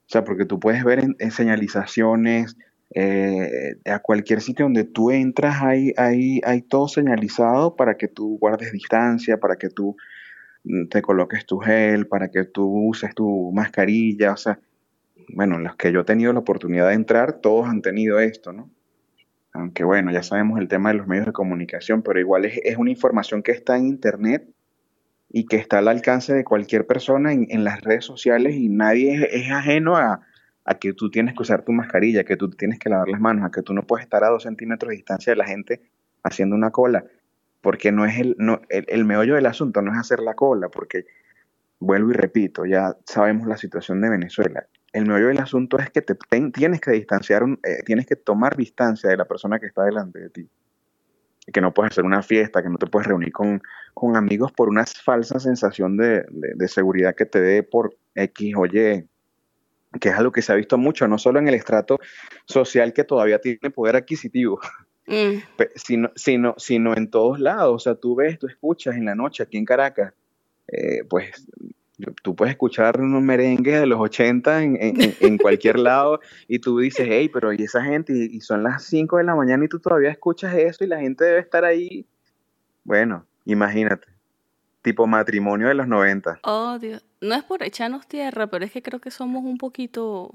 [0.07, 2.57] O sea, porque tú puedes ver en, señalizaciones,
[2.95, 8.37] eh, a cualquier sitio donde tú entras hay, hay, hay todo señalizado para que tú
[8.39, 9.97] guardes distancia, para que tú
[10.65, 14.59] mm, te coloques tu gel, para que tú uses tu mascarilla, o sea,
[15.35, 18.71] bueno, los que yo he tenido la oportunidad de entrar, todos han tenido esto, ¿no?
[19.55, 22.91] Aunque bueno, ya sabemos el tema de los medios de comunicación, pero igual es, una
[22.91, 24.49] información que está en Internet
[25.29, 29.51] y que está al alcance de cualquier persona en, las redes sociales y nadie es,
[29.51, 30.21] ajeno a,
[30.81, 33.51] que tú tienes que usar tu mascarilla, que tú tienes que lavar las manos, a
[33.51, 35.83] que tú no puedes estar a dos centímetros de distancia de la gente
[36.23, 37.05] haciendo una cola,
[37.61, 41.05] porque no es el, no, el meollo del asunto, no es hacer la cola, porque
[41.79, 46.03] vuelvo y repito, ya sabemos la situación de Venezuela el meollo del asunto es que
[46.03, 46.15] te,
[46.51, 50.31] tienes que distanciar, eh, tienes que tomar distancia de la persona que está delante de
[50.31, 50.49] ti.
[51.53, 53.61] Que no puedes hacer una fiesta, que no te puedes reunir con,
[53.95, 56.25] con amigos por una falsa sensación de,
[56.69, 59.09] seguridad que te dé por X o Y,
[60.01, 61.99] que es algo que se ha visto mucho, no solo en el estrato
[62.47, 64.61] social que todavía tiene poder adquisitivo,
[65.07, 65.63] mm.
[65.75, 67.75] sino, sino, sino en todos lados.
[67.75, 70.13] O sea, tú ves, tú escuchas en la noche aquí en Caracas,
[70.69, 71.47] eh, pues
[72.23, 74.77] tú puedes escuchar unos merengues de los 80 en,
[75.21, 78.13] en, cualquier lado y tú dices, hey, pero ¿y esa gente?
[78.13, 81.25] Y, son las 5 de la mañana y tú todavía escuchas eso y la gente
[81.25, 82.07] debe estar ahí.
[82.85, 84.09] Bueno, imagínate.
[84.83, 86.41] Tipo matrimonio de los 90.
[86.43, 87.05] Oh, Dios.
[87.23, 90.33] No es por echarnos tierra, pero es que creo que somos un poquito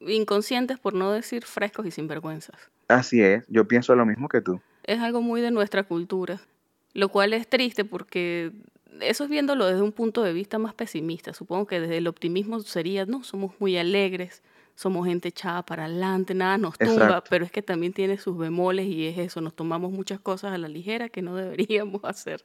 [0.00, 2.56] inconscientes, por no decir frescos y sinvergüenzas.
[2.88, 4.60] Así es, yo pienso lo mismo que tú.
[4.84, 6.40] Es algo muy de nuestra cultura,
[6.94, 8.50] lo cual es triste porque
[9.00, 11.34] eso es viéndolo desde un punto de vista más pesimista.
[11.34, 14.42] Supongo que desde el optimismo sería, no, somos muy alegres,
[14.74, 18.86] somos gente echada para adelante, nada nos tumba, pero es que también tiene sus bemoles
[18.86, 22.42] y es eso, nos tomamos muchas cosas a la ligera que no deberíamos hacer,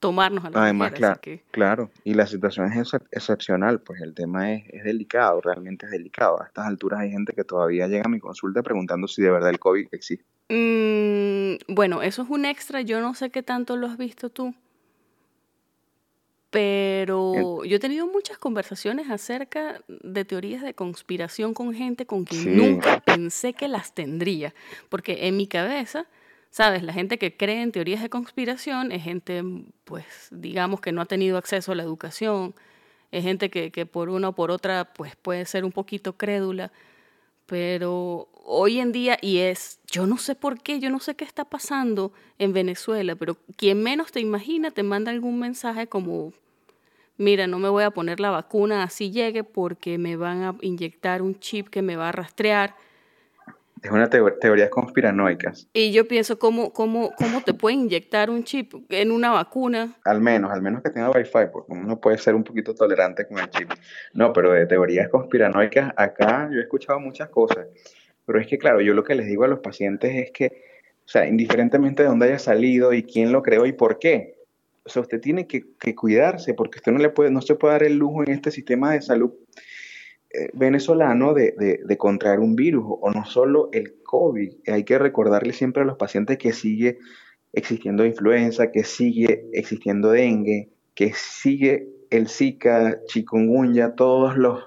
[0.00, 0.92] tomarnos a la Además.
[0.92, 5.92] Claro, claro, y la situación es excepcional, pues el tema es, es, delicado, realmente es
[5.92, 6.42] delicado.
[6.42, 9.50] A estas alturas hay gente que todavía llega a mi consulta preguntando si de verdad
[9.50, 10.24] el COVID existe.
[10.48, 14.54] Mm, bueno, eso es un extra, yo no sé qué tanto lo has visto tú.
[16.50, 22.56] Pero yo he tenido muchas conversaciones acerca de teorías de conspiración con gente con quien
[22.56, 24.52] nunca pensé que las tendría.
[24.88, 26.06] Porque en mi cabeza,
[26.50, 26.82] ¿sabes?
[26.82, 29.42] La gente que cree en teorías de conspiración es gente,
[29.84, 32.54] pues, digamos que no ha tenido acceso a la educación,
[33.12, 36.72] es gente que, que por una o por otra, pues, puede ser un poquito crédula.
[37.46, 41.24] Pero hoy en día, y es, yo no sé por qué, yo no sé qué
[41.24, 46.32] está pasando en Venezuela, pero quien menos te imagina te manda algún mensaje como,
[47.16, 51.22] mira, no me voy a poner la vacuna así llegue porque me van a inyectar
[51.22, 52.76] un chip que me va a rastrear.
[53.82, 55.52] Es una teoría conspiranoica.
[55.72, 59.94] Y yo pienso, ¿cómo, cómo, ¿cómo te pueden inyectar un chip en una vacuna?
[60.04, 63.38] Al menos, al menos que tenga Wi-Fi, porque uno puede ser un poquito tolerante con
[63.38, 63.70] el chip.
[64.12, 67.68] No, pero de teorías conspiranoicas, acá yo he escuchado muchas cosas.
[68.26, 70.46] Pero es que, claro, yo lo que les digo a los pacientes es que,
[71.04, 74.40] o sea, indiferentemente de dónde haya salido y quién lo creó y por qué,
[74.84, 75.64] o sea, usted tiene que,
[75.94, 78.92] cuidarse porque usted no, le puede, no se puede dar el lujo en este sistema
[78.92, 79.32] de salud
[80.52, 84.52] venezolano de, de, contraer un virus o no solo el COVID.
[84.68, 86.98] Hay que recordarle siempre a los pacientes que sigue
[87.52, 94.64] existiendo influenza, que sigue existiendo dengue, que sigue el Zika, chikungunya, todos los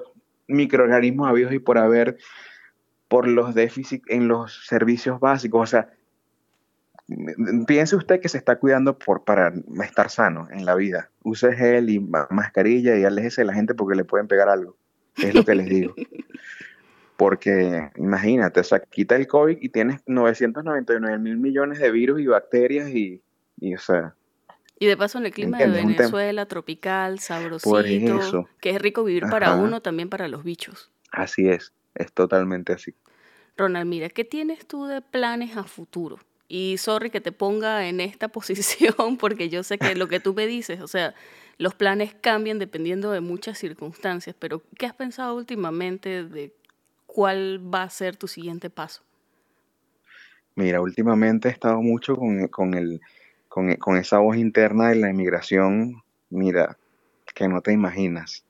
[0.48, 2.18] microorganismos habidos y por haber
[3.08, 5.62] por los déficits en los servicios básicos.
[5.62, 5.90] O sea,
[7.68, 11.10] piense usted que se está cuidando por, para estar sano en la vida.
[11.24, 14.76] Use gel y mascarilla y aléjese de la gente porque le pueden pegar algo.
[15.18, 15.96] Es lo que les digo.
[17.18, 22.28] Porque imagínate, o sea, quita el COVID y tienes 999 mil millones de virus y
[22.28, 23.22] bacterias y,
[23.60, 24.16] y o sea...
[24.80, 29.56] Y de paso en el clima de Venezuela, tropical, sabrosito, que es rico vivir para
[29.56, 30.92] uno, también para los bichos.
[31.12, 32.94] Así es, es totalmente así.
[33.56, 36.20] Ronald, mira, ¿qué tienes tú de planes a futuro?
[36.48, 40.34] Y sorry que te ponga en esta posición porque yo sé que lo que tú
[40.34, 41.14] me dices, o sea,
[41.58, 46.54] los planes cambian dependiendo de muchas circunstancias, pero ¿qué has pensado últimamente de
[47.06, 49.04] cuál va a ser tu siguiente paso?
[50.56, 53.02] Mira, últimamente he estado mucho con, con, el,
[53.48, 56.78] con, con esa voz interna de la inmigración, mira,
[57.34, 58.44] que no te imaginas.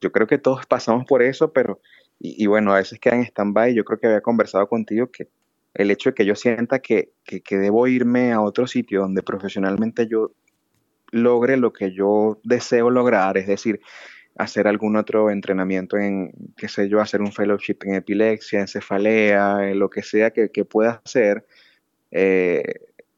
[0.00, 1.80] Yo creo que todos pasamos por eso, pero,
[2.18, 3.74] y, bueno, a veces quedan en stand-by.
[3.74, 5.28] Yo creo que había conversado contigo que
[5.74, 7.12] el hecho de que yo sienta que,
[7.50, 10.32] debo irme a otro sitio donde profesionalmente yo
[11.10, 13.80] logre lo que yo deseo lograr, es decir,
[14.36, 19.70] hacer algún otro entrenamiento en, qué sé yo, hacer un fellowship en epilepsia, en cefalea,
[19.70, 21.44] en lo que sea que, pueda hacer,
[22.10, 22.62] eh,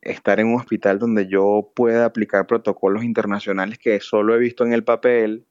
[0.01, 4.73] estar en un hospital donde yo pueda aplicar protocolos internacionales que solo he visto en
[4.73, 5.45] el papel,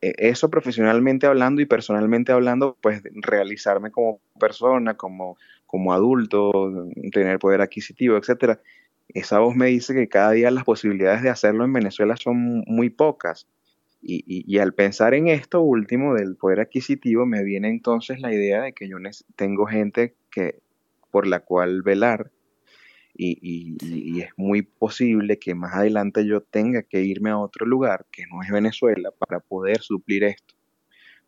[0.00, 6.72] e, eso profesionalmente hablando y personalmente hablando, pues realizarme como persona, como, como adulto,
[7.12, 8.60] tener poder adquisitivo, etcétera.
[9.08, 12.90] Esa voz me dice que cada día las posibilidades de hacerlo en Venezuela son muy
[12.90, 13.46] pocas.
[14.02, 18.62] Y, y, al pensar en esto último del poder adquisitivo, me viene entonces la idea
[18.62, 18.98] de que yo
[19.34, 20.60] tengo gente que,
[21.10, 22.30] por la cual velar
[23.18, 28.06] y, y, es muy posible que más adelante yo tenga que irme a otro lugar
[28.12, 30.54] que no es Venezuela para poder suplir esto.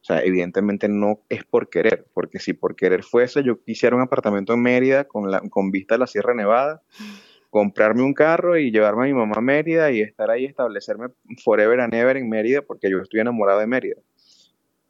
[0.01, 4.03] O sea, evidentemente no es por querer, porque si por querer fuese, yo quisiera un
[4.03, 6.83] apartamento en Mérida con, la, con vista a la Sierra Nevada,
[7.51, 11.09] comprarme un carro y llevarme a mi mamá a Mérida y estar ahí, establecerme
[11.45, 13.97] forever and ever en Mérida, porque yo estoy enamorado de Mérida.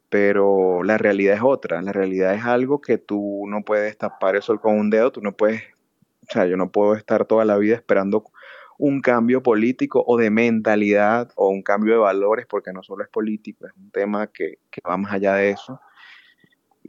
[0.09, 4.41] Pero la realidad es otra, la realidad es algo que tú no puedes tapar el
[4.41, 5.61] sol con un dedo, tú no puedes
[6.29, 8.23] o sea, yo no puedo estar toda la vida esperando
[8.77, 13.09] un cambio político o de mentalidad o un cambio de valores, porque no solo es
[13.09, 15.81] político, es un tema que, va más allá de eso.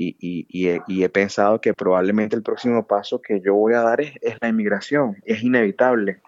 [0.02, 4.48] Y, he, pensado que probablemente el próximo paso que yo voy a dar es, la
[4.48, 5.16] inmigración.
[5.24, 6.20] Es inevitable.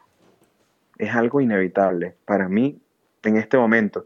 [0.99, 2.79] Es algo inevitable para mí
[3.23, 4.05] en este momento.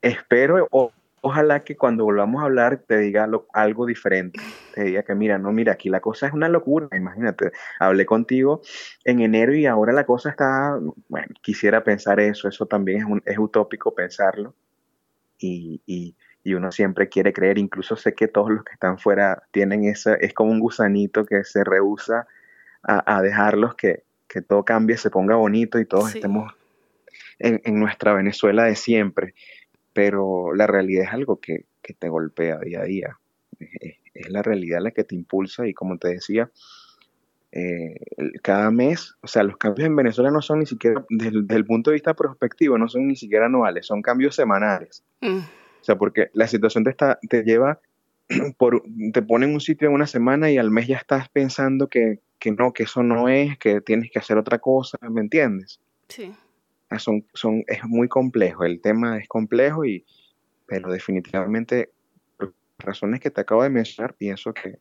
[0.00, 0.92] Espero o
[1.22, 4.38] ojalá que cuando volvamos a hablar te diga algo diferente,
[4.74, 8.60] te diga que mira, no, mira, aquí la cosa es una locura, imagínate, hablé contigo
[9.04, 10.78] en enero y ahora la cosa está,
[11.08, 14.54] bueno, quisiera pensar eso, eso también es, un, es utópico pensarlo
[15.38, 16.14] y,
[16.44, 20.14] y, uno siempre quiere creer, incluso sé que todos los que están fuera tienen esa,
[20.14, 22.26] es como un gusanito que se rehúsa
[22.82, 26.52] a, a dejarlos que, que, todo cambie, se ponga bonito y todos estemos
[27.38, 29.34] en, en nuestra Venezuela de siempre
[29.94, 31.64] pero la realidad es algo que,
[31.98, 33.18] te golpea día a día.
[33.58, 33.96] Es,
[34.28, 36.50] la realidad la que te impulsa y como te decía,
[37.52, 37.96] eh,
[38.42, 41.90] cada mes, o sea, los cambios en Venezuela no son ni siquiera, desde, el punto
[41.90, 45.02] de vista prospectivo, no son ni siquiera anuales, son cambios semanales.
[45.20, 45.40] Mm.
[45.84, 47.78] O sea, porque la situación te, está, te lleva,
[48.56, 48.82] por,
[49.12, 52.20] te pone en un sitio en una semana y al mes ya estás pensando que,
[52.38, 55.82] que no, que eso no es, que tienes que hacer otra cosa, ¿me entiendes?
[56.08, 56.32] Sí.
[56.88, 60.06] Ah, son, son, es muy complejo, el tema es complejo, y,
[60.64, 61.90] pero definitivamente,
[62.38, 64.78] por razones que te acabo de mencionar, pienso que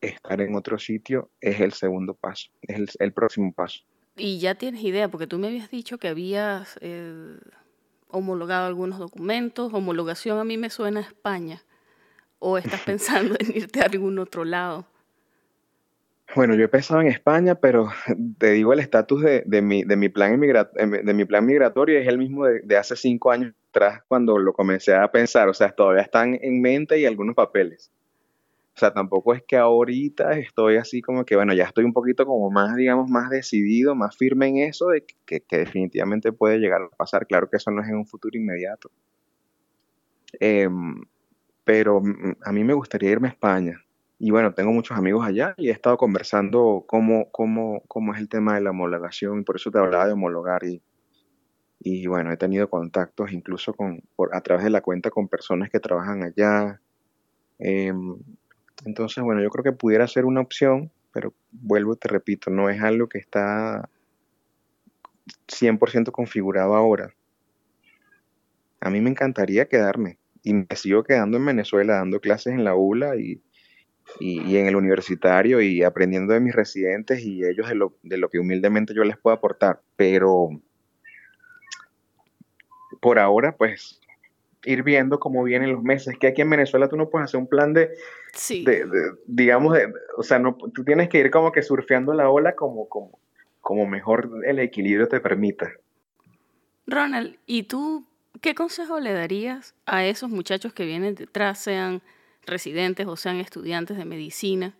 [0.00, 3.82] estar en otro sitio es el segundo paso, es el, próximo paso.
[4.16, 7.36] Y ya tienes idea, porque tú me habías dicho que habías eh,
[8.12, 11.62] homologado algunos documentos, homologación a mí me suena a España,
[12.38, 14.86] o estás pensando en irte a algún otro lado.
[16.34, 17.90] Bueno, yo he pensado en España, pero
[18.38, 22.08] te digo el estatus de, de, mi, de, mi plan de mi plan migratorio es
[22.08, 25.48] el mismo de, hace cinco años atrás cuando lo comencé a pensar.
[25.48, 27.90] O sea, todavía están en mente y algunos papeles.
[28.74, 32.24] O sea, tampoco es que ahorita estoy así como que, bueno, ya estoy un poquito
[32.24, 36.82] como más, digamos, más decidido, más firme en eso de que, que definitivamente puede llegar
[36.82, 37.26] a pasar.
[37.26, 38.90] Claro que eso no es en un futuro inmediato.
[40.40, 41.02] Em,
[41.64, 43.84] pero mm, a mí me gustaría irme a España
[44.18, 48.28] y bueno, tengo muchos amigos allá y he estado conversando cómo, cómo, cómo es el
[48.28, 50.80] tema de la homologación por eso te hablaba de homologar y,
[51.80, 55.70] y bueno, he tenido contactos incluso con, por, a través de la cuenta con personas
[55.70, 56.80] que trabajan allá.
[57.58, 58.16] Em,
[58.84, 62.70] entonces, bueno, yo creo que pudiera ser una opción, pero vuelvo y te repito, no
[62.70, 63.88] es algo que está
[65.48, 67.14] 100% configurado ahora.
[68.80, 72.74] A mí me encantaría quedarme y me sigo quedando en Venezuela dando clases en la
[72.74, 73.40] ULA y,
[74.18, 78.28] y, en el universitario y aprendiendo de mis residentes y ellos de lo, de lo
[78.28, 79.80] que humildemente yo les puedo aportar.
[79.96, 80.48] Pero
[83.00, 84.00] por ahora, pues
[84.64, 86.16] ir viendo cómo vienen los meses.
[86.18, 87.90] Que aquí en Venezuela tú no puedes hacer un plan de,
[89.26, 92.88] digamos, de, o sea, no, tú tienes que ir como que surfeando la ola como,
[92.88, 93.18] como,
[93.60, 95.72] como mejor el equilibrio te permita.
[96.86, 98.06] Ronald, ¿y tú
[98.40, 102.02] qué consejo le darías a esos muchachos que vienen detrás, sean
[102.44, 104.74] residentes o sean estudiantes de medicina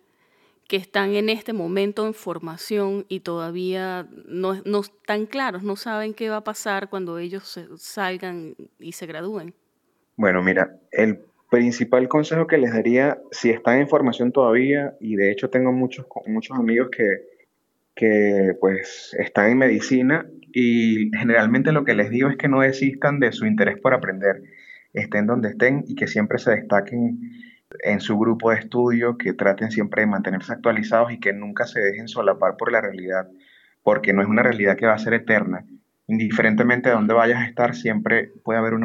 [0.67, 6.13] que están en este momento en formación y todavía no, no están claros, no saben
[6.13, 9.53] qué va a pasar cuando ellos salgan y se gradúen?
[10.15, 15.31] Bueno, mira, el principal consejo que les daría, si están en formación todavía, y de
[15.31, 17.05] hecho tengo muchos, muchos amigos que,
[17.95, 23.19] que pues están en medicina, y generalmente lo que les digo es que no desistan
[23.19, 24.43] de su interés por aprender,
[24.93, 27.19] estén donde estén y que siempre se destaquen
[27.83, 31.79] en su grupo de estudio, que traten siempre de mantenerse actualizados y que nunca se
[31.79, 33.27] dejen solapar por la realidad,
[33.81, 35.65] porque no es una realidad que va a ser eterna.
[36.07, 38.83] Indiferentemente de dónde vayas a estar, siempre puede haber una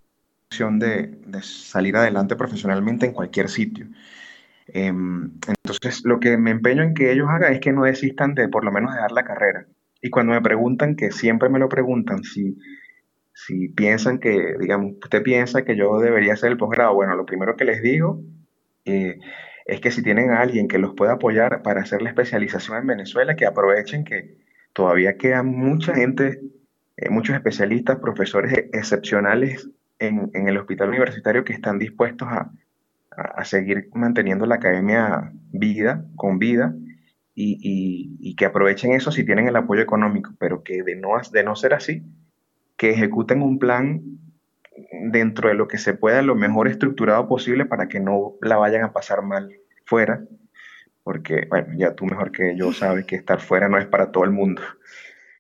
[0.49, 3.87] opción de, salir adelante profesionalmente en cualquier sitio.
[4.69, 8.49] Em, entonces, lo que me empeño en que ellos hagan es que no desistan de
[8.49, 9.67] por lo menos dejar la carrera.
[10.01, 12.59] Y cuando me preguntan, que siempre me lo preguntan, si,
[13.35, 17.57] si piensan que, digamos, usted piensa que yo debería hacer el posgrado, bueno, lo primero
[17.57, 18.23] que les digo
[18.85, 19.19] eh,
[19.67, 22.87] es que si tienen a alguien que los pueda apoyar para hacer la especialización en
[22.87, 24.39] Venezuela, que aprovechen que
[24.73, 26.41] todavía queda mucha gente,
[26.97, 29.69] eh, muchos especialistas, profesores excepcionales
[29.99, 32.51] en, el hospital universitario que están dispuestos a,
[33.45, 36.75] seguir manteniendo la academia vida, con vida,
[37.35, 41.57] y, que aprovechen eso si tienen el apoyo económico, pero que de no, de no
[41.57, 42.05] ser así,
[42.77, 44.03] que ejecuten un plan
[45.11, 48.85] dentro de lo que se pueda, lo mejor estructurado posible para que no la vayan
[48.85, 49.51] a pasar mal
[49.85, 50.23] fuera,
[51.03, 54.25] porque, bueno, ya tú mejor que yo sabes que estar fuera no es para todo
[54.25, 54.63] el mundo.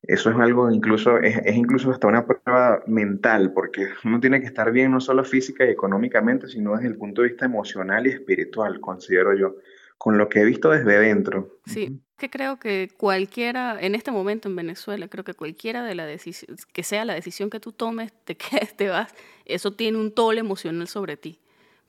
[0.08, 4.72] Eso es algo incluso, es, incluso hasta una prueba mental, porque uno tiene que estar
[4.72, 8.80] bien no solo física y económicamente, sino desde el punto de vista emocional y espiritual,
[8.80, 9.56] considero yo,
[9.98, 11.58] con lo que he visto desde dentro.
[11.66, 16.06] Sí, que creo que cualquiera, en este momento en Venezuela, creo que cualquiera de la
[16.06, 20.14] decisión, que sea la decisión que tú tomes, te quedes, te vas, eso tiene un
[20.14, 21.38] tole emocional sobre ti.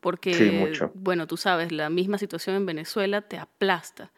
[0.02, 4.12] Porque, bueno, tú sabes, la misma situación en Venezuela te aplasta.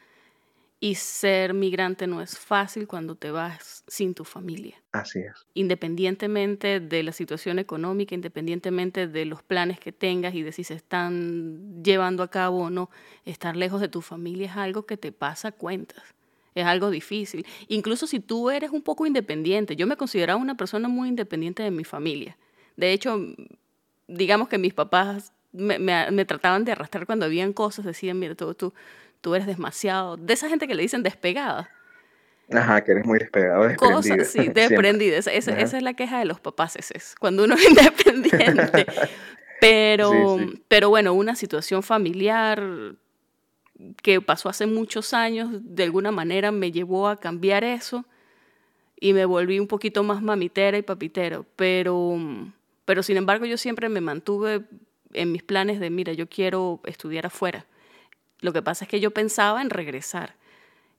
[0.84, 4.82] Y ser migrante no es fácil cuando te vas sin tu familia.
[4.92, 5.46] Así es.
[5.54, 10.74] Independientemente de la situación económica, independientemente de los planes que tengas y de si se
[10.74, 12.90] están llevando a cabo o no,
[13.26, 16.04] estar lejos de tu familia es algo que te pasa cuentas.
[16.56, 17.46] Es algo difícil.
[17.68, 19.76] Incluso si tú eres un poco independiente.
[19.76, 22.38] Yo me consideraba una persona muy independiente de mi familia.
[22.76, 23.20] De hecho,
[24.08, 28.54] digamos que mis papás me, me, trataban de arrastrar cuando habían cosas, decían, mira, tú,
[28.54, 28.74] tú,
[29.22, 31.70] tú eres demasiado, de esa gente que le dicen despegada.
[32.52, 34.18] Ajá, que eres muy despegado, desprendida.
[34.18, 35.18] Cosas, sí, desprendida.
[35.18, 38.86] Esa, esa, es la queja de los papás, es cuando uno es independiente.
[39.62, 42.96] Pero, pero bueno, una situación familiar
[44.02, 48.06] que pasó hace muchos años, de alguna manera me llevó a cambiar eso
[49.00, 51.46] y me volví un poquito más mamitera y papitero.
[51.56, 52.18] Pero,
[52.86, 54.64] pero sin embargo, yo siempre me mantuve
[55.14, 57.66] en mis planes de, mira, yo quiero estudiar afuera.
[58.42, 60.36] Lo que pasa es que yo pensaba en regresar.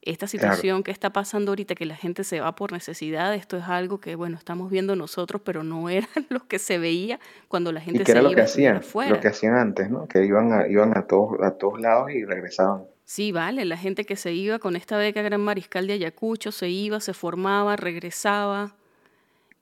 [0.05, 3.64] Esta situación que está pasando ahorita, que la gente se va por necesidad, esto es
[3.64, 7.80] algo que, bueno, estamos viendo nosotros, pero no era lo que se veía cuando la
[7.80, 10.09] gente ¿Y que se era lo que hacían, Lo que hacían antes, ¿no?
[10.09, 12.84] Que iban a, iban a, todos, a todos lados y regresaban.
[13.05, 16.68] Sí, vale, la gente que se iba con esta beca Gran Mariscal de Ayacucho, se
[16.68, 18.74] iba, se formaba, regresaba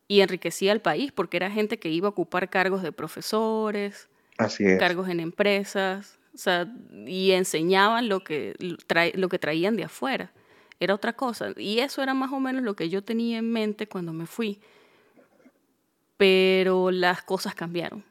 [0.06, 4.08] y enriquecía al país, porque era gente que iba a ocupar cargos de profesores,
[4.38, 4.78] Así es.
[4.78, 6.72] cargos en empresas, o sea,
[7.06, 8.54] y enseñaban lo que,
[9.14, 10.32] lo que traían de afuera.
[10.78, 11.52] Era otra cosa.
[11.56, 14.60] Y eso era más o menos lo que yo tenía en mente cuando me fui.
[16.16, 18.04] Pero las cosas cambiaron.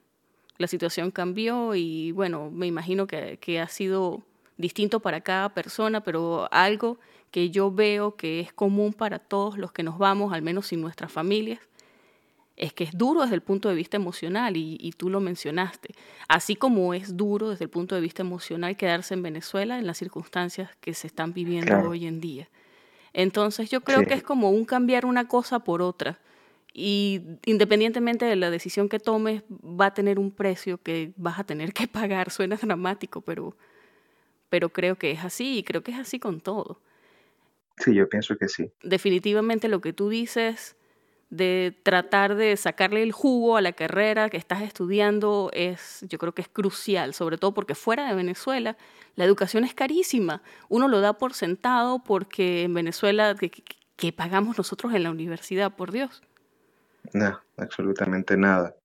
[0.57, 4.23] La situación cambió y bueno, me imagino que, que ha sido
[4.57, 6.99] distinto para cada persona, pero algo
[7.31, 10.81] que yo veo que es común para todos los que nos vamos, al menos sin
[10.81, 11.59] nuestras familias,
[12.59, 15.95] es que es duro desde el punto de vista emocional y, tú lo mencionaste,
[16.27, 19.97] así como es duro desde el punto de vista emocional quedarse en Venezuela en las
[19.97, 22.49] circunstancias que se están viviendo hoy en día.
[23.13, 26.19] Entonces yo creo que es como un cambiar una cosa por otra
[26.73, 31.45] y independientemente de la decisión que tomes va a tener un precio que vas a
[31.45, 33.55] tener que pagar, suena dramático, pero,
[34.49, 36.81] pero creo que es así y creo que es así con todo.
[37.77, 38.69] Sí, yo pienso que sí.
[38.83, 40.75] Definitivamente lo que tú dices
[41.29, 46.33] de tratar de sacarle el jugo a la carrera que estás estudiando es, yo creo
[46.33, 48.77] que es crucial, sobre todo porque fuera de Venezuela
[49.15, 50.41] la educación es carísima.
[50.69, 53.35] Uno lo da por sentado porque en Venezuela,
[53.95, 56.23] ¿qué, pagamos nosotros en la universidad, por Dios?
[57.13, 58.75] No, absolutamente nada.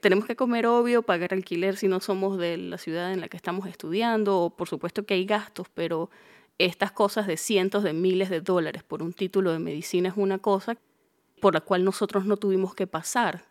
[0.00, 3.36] Tenemos que comer obvio, pagar alquiler si no somos de la ciudad en la que
[3.36, 6.10] estamos estudiando, o por supuesto que hay gastos, pero
[6.56, 10.38] estas cosas de cientos de miles de dólares por un título de medicina es una
[10.38, 10.76] cosa
[11.40, 13.44] por la cual nosotros no tuvimos que pasar.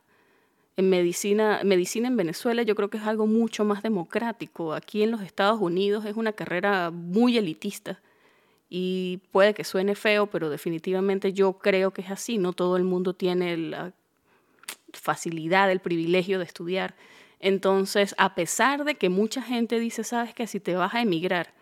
[0.76, 4.74] En medicina, medicina en Venezuela yo creo que es algo mucho más democrático.
[4.74, 8.00] Aquí en los Estados Unidos es una carrera muy elitista
[8.70, 12.38] y puede que suene feo, pero definitivamente yo creo que es así.
[12.38, 13.94] No todo el mundo tiene la
[14.94, 16.96] facilidad, el privilegio de estudiar.
[17.40, 21.54] Entonces, a pesar de que mucha gente dice, sabes que si te vas a emigrar,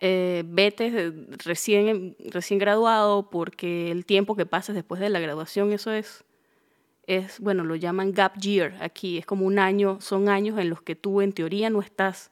[0.00, 1.12] eh, vete
[1.44, 6.24] recién, recién graduado porque el tiempo que pasas después de la graduación, eso es,
[7.06, 10.82] es, bueno, lo llaman gap year aquí, es como un año, son años en los
[10.82, 12.30] que tú en teoría no estás,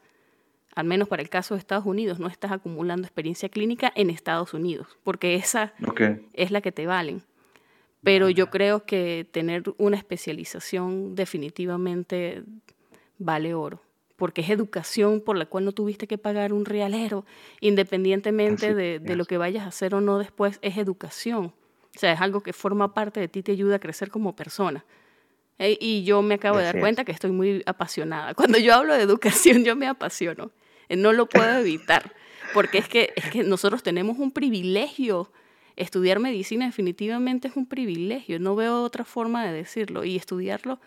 [0.74, 4.54] al menos para el caso de Estados Unidos, no estás acumulando experiencia clínica en Estados
[4.54, 5.72] Unidos, porque esa
[6.32, 7.22] es la que te valen.
[8.02, 12.42] Pero yo creo que tener una especialización definitivamente
[13.18, 13.80] vale oro,
[14.22, 17.26] porque es educación por la cual no tuviste que pagar un realero,
[17.60, 21.46] independientemente de, de, lo que vayas a hacer o no después, es educación.
[21.46, 24.84] O sea, es algo que forma parte de ti, te ayuda a crecer como persona.
[25.58, 28.32] Eh, y yo me acabo de dar cuenta que estoy muy apasionada.
[28.36, 30.52] Cuando yo hablo de educación, yo me apasiono.
[30.88, 32.14] Eh, no lo puedo evitar,
[32.54, 35.32] porque es que, es que nosotros tenemos un privilegio.
[35.74, 40.04] Estudiar medicina definitivamente es un privilegio, no veo otra forma de decirlo.
[40.04, 40.78] Y estudiarlo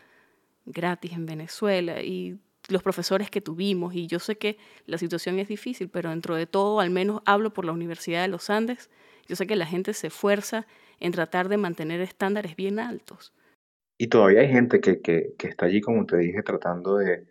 [0.66, 3.96] gratis en Venezuela y los profesores que tuvimos.
[3.96, 7.54] Y yo sé que la situación es difícil, pero dentro de todo, al menos hablo
[7.54, 8.90] por la Universidad de los Andes,
[9.28, 10.68] yo sé que la gente se esfuerza
[11.00, 13.34] en tratar de mantener estándares bien altos.
[13.98, 17.26] Y todavía hay gente que, que, que está allí, como te dije, tratando de,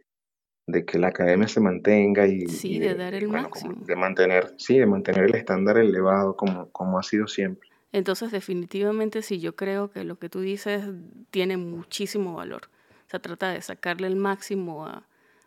[0.66, 3.74] de, que la academia se mantenga y, sí, de, dar el máximo.
[3.84, 7.68] de mantener, sí, de mantener el estándar elevado como, como ha sido siempre.
[7.92, 10.84] Entonces, definitivamente sí, yo creo que lo que tú dices
[11.30, 12.62] tiene muchísimo valor.
[13.06, 15.06] O sea, trata de sacarle el máximo a,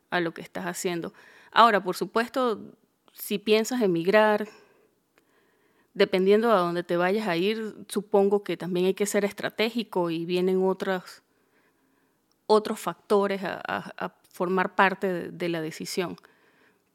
[0.10, 1.14] a lo que estás haciendo.
[1.52, 2.60] Ahora, por supuesto,
[3.14, 4.48] si piensas emigrar,
[5.94, 10.26] dependiendo a dónde te vayas a ir, supongo que también hay que ser estratégico y
[10.26, 11.24] vienen otros,
[12.46, 16.16] otros factores a, formar parte de, la decisión.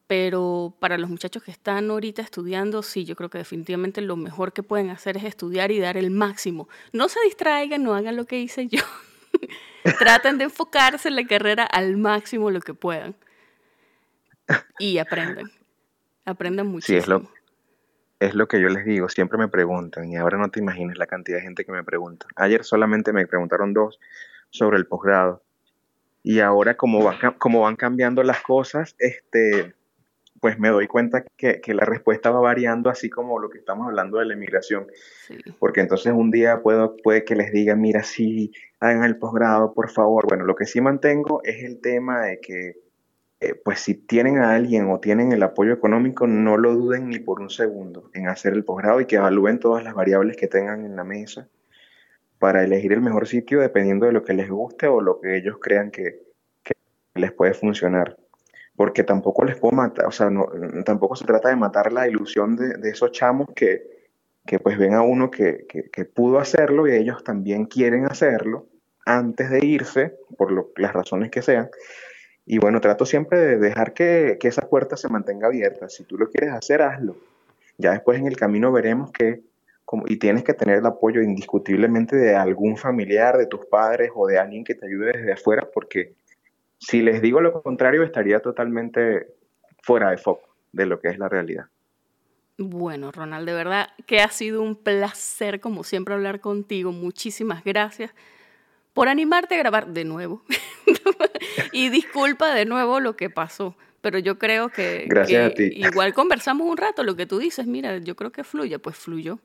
[0.06, 4.52] Pero para los muchachos que están ahorita estudiando, sí, yo creo que definitivamente lo mejor
[4.52, 6.68] que pueden hacer es estudiar y dar el máximo.
[6.92, 8.78] No se distraigan, no hagan lo que hice yo.
[9.98, 13.14] Traten de enfocarse en la carrera al máximo lo que puedan.
[14.78, 15.50] Y aprendan.
[16.24, 16.96] Aprendan muchísimo.
[16.96, 17.28] Sí, es lo,
[18.20, 21.06] es lo que yo les digo, siempre me preguntan y ahora no te imaginas la
[21.06, 22.26] cantidad de gente que me pregunta.
[22.36, 23.98] Ayer solamente me preguntaron dos
[24.50, 25.42] sobre el posgrado
[26.22, 29.74] y ahora como, va, como van cambiando las cosas, este,
[30.42, 33.86] pues me doy cuenta que, que, la respuesta va variando así como lo que estamos
[33.86, 34.88] hablando de la inmigración.
[35.60, 39.88] Porque entonces un día puedo, puede que les diga, mira, sí, hagan el posgrado, por
[39.88, 40.26] favor.
[40.26, 42.74] Bueno, lo que sí mantengo es el tema de que
[43.38, 47.20] eh, pues si tienen a alguien o tienen el apoyo económico, no lo duden ni
[47.20, 50.84] por un segundo en hacer el posgrado y que evalúen todas las variables que tengan
[50.84, 51.48] en la mesa
[52.40, 55.58] para elegir el mejor sitio dependiendo de lo que les guste o lo que ellos
[55.60, 56.20] crean que,
[57.14, 58.16] les puede funcionar.
[58.76, 60.30] Porque tampoco les puedo matar, o sea,
[60.84, 63.82] tampoco se trata de matar la ilusión de, esos chamos que,
[64.46, 68.66] que, pues ven a uno que, que, pudo hacerlo y ellos también quieren hacerlo
[69.04, 71.68] antes de irse, por las razones que sean,
[72.46, 75.88] y bueno, trato siempre de dejar que, que, esa puerta se mantenga abierta.
[75.88, 77.16] Si tú lo quieres hacer, hazlo.
[77.78, 79.42] Ya después en el camino veremos que,
[80.06, 84.38] y tienes que tener el apoyo indiscutiblemente de algún familiar, de tus padres o de
[84.38, 86.14] alguien que te ayude desde afuera, porque
[86.82, 89.28] si les digo lo contrario, estaría totalmente
[89.82, 91.66] fuera de foco de lo que es la realidad.
[92.58, 96.92] Bueno, Ronald, de verdad que ha sido un placer, como siempre, hablar contigo.
[96.92, 98.12] Muchísimas gracias
[98.94, 100.42] por animarte a grabar de nuevo.
[101.72, 105.08] y disculpa de nuevo lo que pasó, pero yo creo que,
[105.76, 109.38] igual conversamos un rato, lo que tú dices, mira, yo creo que fluye, pues fluyó.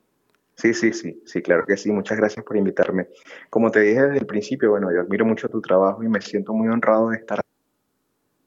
[0.58, 1.92] Sí, sí, sí, sí, claro que sí.
[1.92, 3.08] Muchas gracias por invitarme.
[3.50, 6.52] Como te dije desde el principio, bueno, yo admiro mucho tu trabajo y me siento
[6.54, 7.42] muy honrado de estar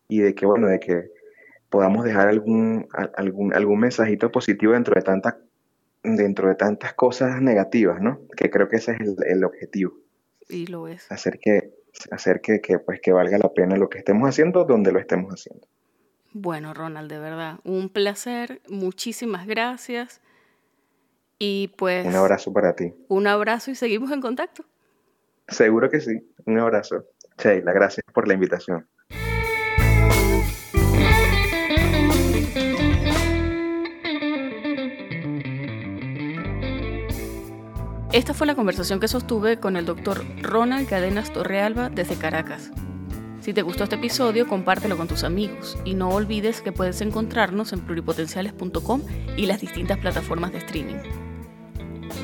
[0.09, 1.13] y de que, bueno, de que
[1.69, 5.39] podamos dejar algún, algún, algún mensajito positivo dentro de, tanta,
[6.03, 8.21] dentro de tantas cosas negativas, ¿no?
[8.37, 9.95] Que creo que ese es el, el objetivo.
[10.49, 11.11] Y lo es.
[11.13, 11.71] Hacer que,
[12.11, 15.33] hacer que, que, pues, que valga la pena lo que estemos haciendo donde lo estemos
[15.33, 15.65] haciendo.
[16.33, 20.21] Bueno, Ronald, de verdad, un placer, muchísimas gracias.
[21.43, 22.07] Y pues...
[22.07, 22.93] Un abrazo para ti.
[23.09, 24.63] Un abrazo y seguimos en contacto.
[25.49, 27.07] Seguro que sí, un abrazo.
[27.39, 28.87] Sheila, gracias por la invitación.
[38.13, 42.71] Esta fue la conversación que sostuve con el doctor Ronald Cadenas Torrealba desde Caracas.
[43.41, 47.73] Si te gustó este episodio, compártelo con tus amigos y no olvides que puedes encontrarnos
[47.73, 49.03] en pluripotenciales.com
[49.39, 51.20] y las distintas plataformas de streaming.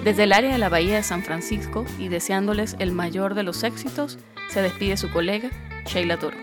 [0.06, 3.64] Desde el área de la Bahía de San Francisco y deseándoles el mayor de los
[3.64, 5.50] éxitos, se despide su colega
[5.84, 6.36] Sheila Toro.